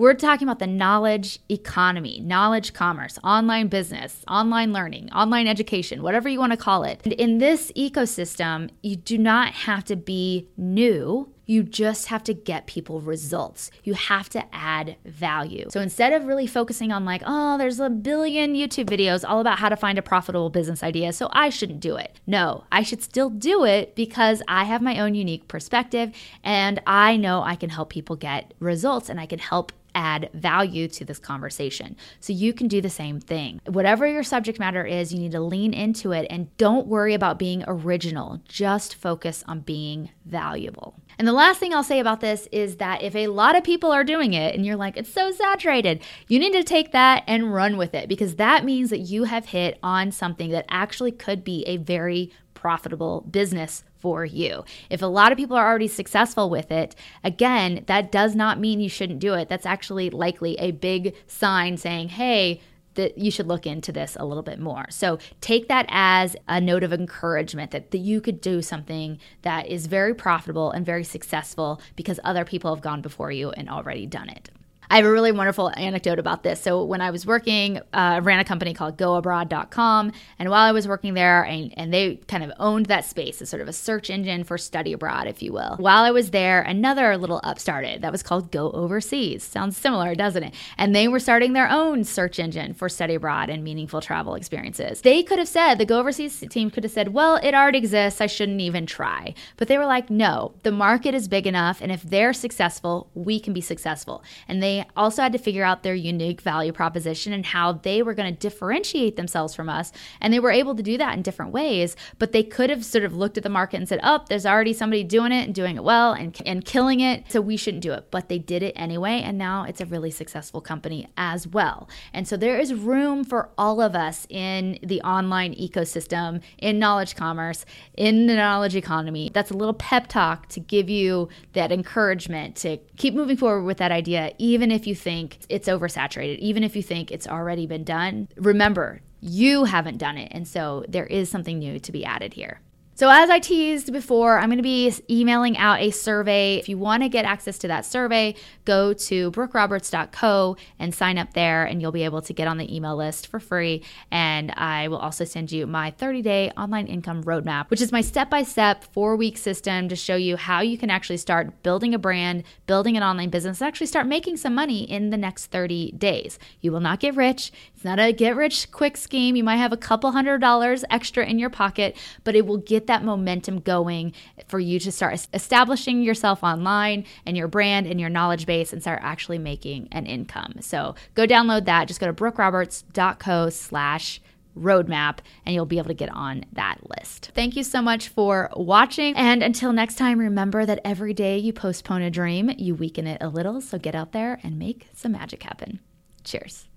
We're 0.00 0.14
talking 0.14 0.48
about 0.48 0.60
the 0.60 0.66
knowledge 0.66 1.40
economy, 1.50 2.20
knowledge 2.24 2.72
commerce, 2.72 3.18
online 3.22 3.68
business, 3.68 4.24
online 4.26 4.72
learning, 4.72 5.12
online 5.12 5.46
education, 5.46 6.02
whatever 6.02 6.26
you 6.26 6.38
want 6.38 6.52
to 6.52 6.56
call 6.56 6.84
it. 6.84 7.02
And 7.04 7.12
in 7.12 7.36
this 7.36 7.70
ecosystem, 7.76 8.70
you 8.82 8.96
do 8.96 9.18
not 9.18 9.52
have 9.52 9.84
to 9.84 9.96
be 9.96 10.48
new. 10.56 11.28
You 11.44 11.62
just 11.64 12.06
have 12.06 12.24
to 12.24 12.32
get 12.32 12.66
people 12.66 13.02
results. 13.02 13.70
You 13.84 13.92
have 13.92 14.30
to 14.30 14.42
add 14.54 14.96
value. 15.04 15.66
So 15.68 15.82
instead 15.82 16.14
of 16.14 16.24
really 16.24 16.46
focusing 16.46 16.92
on, 16.92 17.04
like, 17.04 17.22
oh, 17.26 17.58
there's 17.58 17.78
a 17.78 17.90
billion 17.90 18.54
YouTube 18.54 18.86
videos 18.86 19.22
all 19.28 19.40
about 19.40 19.58
how 19.58 19.68
to 19.68 19.76
find 19.76 19.98
a 19.98 20.02
profitable 20.02 20.48
business 20.48 20.82
idea, 20.82 21.12
so 21.12 21.28
I 21.32 21.50
shouldn't 21.50 21.80
do 21.80 21.96
it. 21.96 22.20
No, 22.26 22.64
I 22.72 22.84
should 22.84 23.02
still 23.02 23.28
do 23.28 23.64
it 23.66 23.94
because 23.96 24.42
I 24.48 24.64
have 24.64 24.80
my 24.80 24.98
own 24.98 25.14
unique 25.14 25.46
perspective 25.46 26.12
and 26.42 26.80
I 26.86 27.18
know 27.18 27.42
I 27.42 27.54
can 27.54 27.68
help 27.68 27.90
people 27.90 28.16
get 28.16 28.54
results 28.60 29.10
and 29.10 29.20
I 29.20 29.26
can 29.26 29.40
help 29.40 29.72
add 29.94 30.30
value 30.34 30.88
to 30.88 31.04
this 31.04 31.18
conversation. 31.18 31.96
So 32.20 32.32
you 32.32 32.52
can 32.52 32.68
do 32.68 32.80
the 32.80 32.90
same 32.90 33.20
thing. 33.20 33.60
Whatever 33.66 34.06
your 34.06 34.22
subject 34.22 34.58
matter 34.58 34.84
is, 34.84 35.12
you 35.12 35.20
need 35.20 35.32
to 35.32 35.40
lean 35.40 35.72
into 35.72 36.12
it 36.12 36.26
and 36.30 36.54
don't 36.56 36.86
worry 36.86 37.14
about 37.14 37.38
being 37.38 37.64
original. 37.66 38.40
Just 38.46 38.94
focus 38.94 39.44
on 39.46 39.60
being 39.60 40.10
valuable. 40.24 40.94
And 41.18 41.28
the 41.28 41.32
last 41.32 41.60
thing 41.60 41.74
I'll 41.74 41.84
say 41.84 42.00
about 42.00 42.20
this 42.20 42.48
is 42.50 42.76
that 42.76 43.02
if 43.02 43.14
a 43.14 43.26
lot 43.26 43.54
of 43.54 43.62
people 43.62 43.92
are 43.92 44.04
doing 44.04 44.32
it 44.32 44.54
and 44.54 44.64
you're 44.64 44.76
like, 44.76 44.96
it's 44.96 45.12
so 45.12 45.30
saturated, 45.30 46.02
you 46.28 46.38
need 46.38 46.52
to 46.54 46.64
take 46.64 46.92
that 46.92 47.24
and 47.26 47.52
run 47.52 47.76
with 47.76 47.94
it 47.94 48.08
because 48.08 48.36
that 48.36 48.64
means 48.64 48.88
that 48.88 49.00
you 49.00 49.24
have 49.24 49.46
hit 49.46 49.78
on 49.82 50.12
something 50.12 50.50
that 50.50 50.64
actually 50.70 51.12
could 51.12 51.44
be 51.44 51.62
a 51.66 51.76
very 51.76 52.32
profitable 52.60 53.22
business 53.30 53.84
for 53.98 54.22
you. 54.22 54.62
If 54.90 55.00
a 55.00 55.06
lot 55.06 55.32
of 55.32 55.38
people 55.38 55.56
are 55.56 55.66
already 55.66 55.88
successful 55.88 56.50
with 56.50 56.70
it, 56.70 56.94
again, 57.24 57.84
that 57.86 58.12
does 58.12 58.34
not 58.34 58.60
mean 58.60 58.80
you 58.80 58.90
shouldn't 58.90 59.18
do 59.18 59.32
it. 59.32 59.48
That's 59.48 59.64
actually 59.64 60.10
likely 60.10 60.56
a 60.58 60.72
big 60.72 61.14
sign 61.26 61.78
saying, 61.78 62.10
hey, 62.10 62.60
that 62.94 63.16
you 63.16 63.30
should 63.30 63.46
look 63.46 63.66
into 63.66 63.92
this 63.92 64.14
a 64.20 64.26
little 64.26 64.42
bit 64.42 64.58
more. 64.58 64.84
So 64.90 65.18
take 65.40 65.68
that 65.68 65.86
as 65.88 66.36
a 66.48 66.60
note 66.60 66.82
of 66.82 66.92
encouragement 66.92 67.70
that, 67.70 67.92
that 67.92 67.98
you 67.98 68.20
could 68.20 68.42
do 68.42 68.60
something 68.60 69.18
that 69.40 69.68
is 69.68 69.86
very 69.86 70.14
profitable 70.14 70.70
and 70.70 70.84
very 70.84 71.04
successful 71.04 71.80
because 71.96 72.20
other 72.24 72.44
people 72.44 72.74
have 72.74 72.82
gone 72.82 73.00
before 73.00 73.32
you 73.32 73.52
and 73.52 73.70
already 73.70 74.04
done 74.06 74.28
it. 74.28 74.50
I 74.90 74.96
have 74.96 75.04
a 75.04 75.10
really 75.10 75.30
wonderful 75.30 75.70
anecdote 75.76 76.18
about 76.18 76.42
this. 76.42 76.60
So 76.60 76.82
when 76.82 77.00
I 77.00 77.12
was 77.12 77.24
working, 77.24 77.78
uh, 77.78 77.82
I 77.92 78.18
ran 78.18 78.40
a 78.40 78.44
company 78.44 78.74
called 78.74 78.98
GoAbroad.com, 78.98 80.12
and 80.40 80.50
while 80.50 80.66
I 80.66 80.72
was 80.72 80.88
working 80.88 81.14
there, 81.14 81.44
and, 81.44 81.72
and 81.76 81.94
they 81.94 82.16
kind 82.26 82.42
of 82.42 82.50
owned 82.58 82.86
that 82.86 83.04
space, 83.04 83.40
as 83.40 83.48
sort 83.48 83.62
of 83.62 83.68
a 83.68 83.72
search 83.72 84.10
engine 84.10 84.42
for 84.42 84.58
study 84.58 84.92
abroad, 84.92 85.28
if 85.28 85.42
you 85.42 85.52
will. 85.52 85.76
While 85.76 86.02
I 86.02 86.10
was 86.10 86.32
there, 86.32 86.60
another 86.62 87.16
little 87.16 87.40
up 87.44 87.60
started 87.60 88.02
that 88.02 88.10
was 88.10 88.24
called 88.24 88.50
Go 88.50 88.72
Overseas. 88.72 89.44
Sounds 89.44 89.76
similar, 89.76 90.16
doesn't 90.16 90.42
it? 90.42 90.54
And 90.76 90.92
they 90.94 91.06
were 91.06 91.20
starting 91.20 91.52
their 91.52 91.70
own 91.70 92.02
search 92.02 92.40
engine 92.40 92.74
for 92.74 92.88
study 92.88 93.14
abroad 93.14 93.48
and 93.48 93.62
meaningful 93.62 94.00
travel 94.00 94.34
experiences. 94.34 95.02
They 95.02 95.22
could 95.22 95.38
have 95.38 95.46
said, 95.46 95.76
the 95.76 95.86
Go 95.86 96.00
Overseas 96.00 96.42
team 96.50 96.68
could 96.68 96.82
have 96.82 96.92
said, 96.92 97.14
well, 97.14 97.36
it 97.36 97.54
already 97.54 97.78
exists. 97.78 98.20
I 98.20 98.26
shouldn't 98.26 98.60
even 98.60 98.86
try. 98.86 99.34
But 99.56 99.68
they 99.68 99.78
were 99.78 99.86
like, 99.86 100.10
no, 100.10 100.52
the 100.64 100.72
market 100.72 101.14
is 101.14 101.28
big 101.28 101.46
enough, 101.46 101.80
and 101.80 101.92
if 101.92 102.02
they're 102.02 102.32
successful, 102.32 103.08
we 103.14 103.38
can 103.38 103.52
be 103.52 103.60
successful. 103.60 104.24
And 104.48 104.60
they 104.60 104.79
also 104.96 105.22
had 105.22 105.32
to 105.32 105.38
figure 105.38 105.64
out 105.64 105.82
their 105.82 105.94
unique 105.94 106.40
value 106.40 106.72
proposition 106.72 107.32
and 107.32 107.46
how 107.46 107.72
they 107.72 108.02
were 108.02 108.14
going 108.14 108.32
to 108.32 108.38
differentiate 108.38 109.16
themselves 109.16 109.54
from 109.54 109.68
us. 109.68 109.92
And 110.20 110.32
they 110.32 110.40
were 110.40 110.50
able 110.50 110.74
to 110.74 110.82
do 110.82 110.98
that 110.98 111.14
in 111.14 111.22
different 111.22 111.52
ways, 111.52 111.96
but 112.18 112.32
they 112.32 112.42
could 112.42 112.70
have 112.70 112.84
sort 112.84 113.04
of 113.04 113.14
looked 113.14 113.36
at 113.36 113.42
the 113.42 113.48
market 113.48 113.76
and 113.76 113.88
said, 113.88 114.00
oh, 114.02 114.24
there's 114.28 114.46
already 114.46 114.72
somebody 114.72 115.04
doing 115.04 115.32
it 115.32 115.44
and 115.44 115.54
doing 115.54 115.76
it 115.76 115.84
well 115.84 116.12
and, 116.12 116.40
and 116.46 116.64
killing 116.64 117.00
it. 117.00 117.30
So 117.30 117.40
we 117.40 117.56
shouldn't 117.56 117.82
do 117.82 117.92
it. 117.92 118.10
But 118.10 118.28
they 118.28 118.38
did 118.38 118.62
it 118.62 118.72
anyway. 118.76 119.22
And 119.22 119.38
now 119.38 119.64
it's 119.64 119.80
a 119.80 119.86
really 119.86 120.10
successful 120.10 120.60
company 120.60 121.08
as 121.16 121.46
well. 121.46 121.88
And 122.12 122.26
so 122.26 122.36
there 122.36 122.58
is 122.58 122.74
room 122.74 123.24
for 123.24 123.50
all 123.58 123.80
of 123.80 123.94
us 123.94 124.26
in 124.28 124.78
the 124.82 125.00
online 125.02 125.54
ecosystem, 125.54 126.42
in 126.58 126.78
knowledge 126.78 127.16
commerce, 127.16 127.64
in 127.96 128.26
the 128.26 128.34
knowledge 128.34 128.76
economy. 128.76 129.30
That's 129.32 129.50
a 129.50 129.56
little 129.56 129.74
pep 129.74 130.06
talk 130.06 130.48
to 130.48 130.60
give 130.60 130.88
you 130.88 131.28
that 131.52 131.72
encouragement 131.72 132.56
to 132.56 132.78
keep 132.96 133.14
moving 133.14 133.36
forward 133.36 133.64
with 133.64 133.78
that 133.78 133.92
idea, 133.92 134.32
even 134.38 134.69
if 134.70 134.86
you 134.86 134.94
think 134.94 135.38
it's 135.48 135.68
oversaturated, 135.68 136.38
even 136.38 136.64
if 136.64 136.76
you 136.76 136.82
think 136.82 137.10
it's 137.10 137.26
already 137.28 137.66
been 137.66 137.84
done. 137.84 138.28
Remember, 138.36 139.00
you 139.20 139.64
haven't 139.64 139.98
done 139.98 140.16
it. 140.16 140.32
And 140.32 140.46
so 140.48 140.84
there 140.88 141.06
is 141.06 141.30
something 141.30 141.58
new 141.58 141.78
to 141.78 141.92
be 141.92 142.04
added 142.04 142.34
here. 142.34 142.60
So, 143.00 143.08
as 143.08 143.30
I 143.30 143.38
teased 143.38 143.94
before, 143.94 144.38
I'm 144.38 144.50
going 144.50 144.58
to 144.58 144.62
be 144.62 144.92
emailing 145.08 145.56
out 145.56 145.80
a 145.80 145.90
survey. 145.90 146.56
If 146.56 146.68
you 146.68 146.76
want 146.76 147.02
to 147.02 147.08
get 147.08 147.24
access 147.24 147.56
to 147.60 147.68
that 147.68 147.86
survey, 147.86 148.34
go 148.66 148.92
to 148.92 149.30
brookeroberts.co 149.30 150.58
and 150.78 150.94
sign 150.94 151.16
up 151.16 151.32
there, 151.32 151.64
and 151.64 151.80
you'll 151.80 151.92
be 151.92 152.04
able 152.04 152.20
to 152.20 152.34
get 152.34 152.46
on 152.46 152.58
the 152.58 152.76
email 152.76 152.94
list 152.94 153.28
for 153.28 153.40
free. 153.40 153.84
And 154.10 154.52
I 154.54 154.88
will 154.88 154.98
also 154.98 155.24
send 155.24 155.50
you 155.50 155.66
my 155.66 155.92
30 155.92 156.20
day 156.20 156.50
online 156.58 156.88
income 156.88 157.24
roadmap, 157.24 157.70
which 157.70 157.80
is 157.80 157.90
my 157.90 158.02
step 158.02 158.28
by 158.28 158.42
step 158.42 158.84
four 158.92 159.16
week 159.16 159.38
system 159.38 159.88
to 159.88 159.96
show 159.96 160.16
you 160.16 160.36
how 160.36 160.60
you 160.60 160.76
can 160.76 160.90
actually 160.90 161.16
start 161.16 161.62
building 161.62 161.94
a 161.94 161.98
brand, 161.98 162.44
building 162.66 162.98
an 162.98 163.02
online 163.02 163.30
business, 163.30 163.62
and 163.62 163.68
actually 163.68 163.86
start 163.86 164.08
making 164.08 164.36
some 164.36 164.54
money 164.54 164.82
in 164.82 165.08
the 165.08 165.16
next 165.16 165.46
30 165.46 165.92
days. 165.92 166.38
You 166.60 166.70
will 166.70 166.80
not 166.80 167.00
get 167.00 167.16
rich. 167.16 167.50
It's 167.74 167.82
not 167.82 167.98
a 167.98 168.12
get 168.12 168.36
rich 168.36 168.70
quick 168.70 168.98
scheme. 168.98 169.36
You 169.36 169.44
might 169.44 169.56
have 169.56 169.72
a 169.72 169.78
couple 169.78 170.12
hundred 170.12 170.42
dollars 170.42 170.84
extra 170.90 171.24
in 171.24 171.38
your 171.38 171.48
pocket, 171.48 171.96
but 172.24 172.36
it 172.36 172.44
will 172.44 172.58
get 172.58 172.89
that 172.90 173.04
momentum 173.04 173.60
going 173.60 174.12
for 174.46 174.58
you 174.58 174.78
to 174.80 174.92
start 174.92 175.26
establishing 175.32 176.02
yourself 176.02 176.42
online 176.42 177.04
and 177.24 177.36
your 177.36 177.48
brand 177.48 177.86
and 177.86 178.00
your 178.00 178.10
knowledge 178.10 178.46
base 178.46 178.72
and 178.72 178.82
start 178.82 179.00
actually 179.02 179.38
making 179.38 179.88
an 179.92 180.06
income. 180.06 180.56
So 180.60 180.94
go 181.14 181.26
download 181.26 181.64
that. 181.66 181.88
Just 181.88 182.00
go 182.00 182.06
to 182.06 182.12
brookeroberts.co 182.12 183.50
slash 183.50 184.20
roadmap 184.58 185.18
and 185.46 185.54
you'll 185.54 185.66
be 185.66 185.78
able 185.78 185.88
to 185.88 185.94
get 185.94 186.10
on 186.10 186.44
that 186.52 186.78
list. 186.98 187.30
Thank 187.34 187.56
you 187.56 187.62
so 187.62 187.80
much 187.80 188.08
for 188.08 188.50
watching. 188.56 189.14
And 189.16 189.42
until 189.42 189.72
next 189.72 189.96
time, 189.96 190.18
remember 190.18 190.66
that 190.66 190.80
every 190.84 191.14
day 191.14 191.38
you 191.38 191.52
postpone 191.52 192.02
a 192.02 192.10
dream, 192.10 192.50
you 192.58 192.74
weaken 192.74 193.06
it 193.06 193.22
a 193.22 193.28
little. 193.28 193.60
So 193.60 193.78
get 193.78 193.94
out 193.94 194.12
there 194.12 194.40
and 194.42 194.58
make 194.58 194.88
some 194.92 195.12
magic 195.12 195.42
happen. 195.42 195.80
Cheers. 196.24 196.69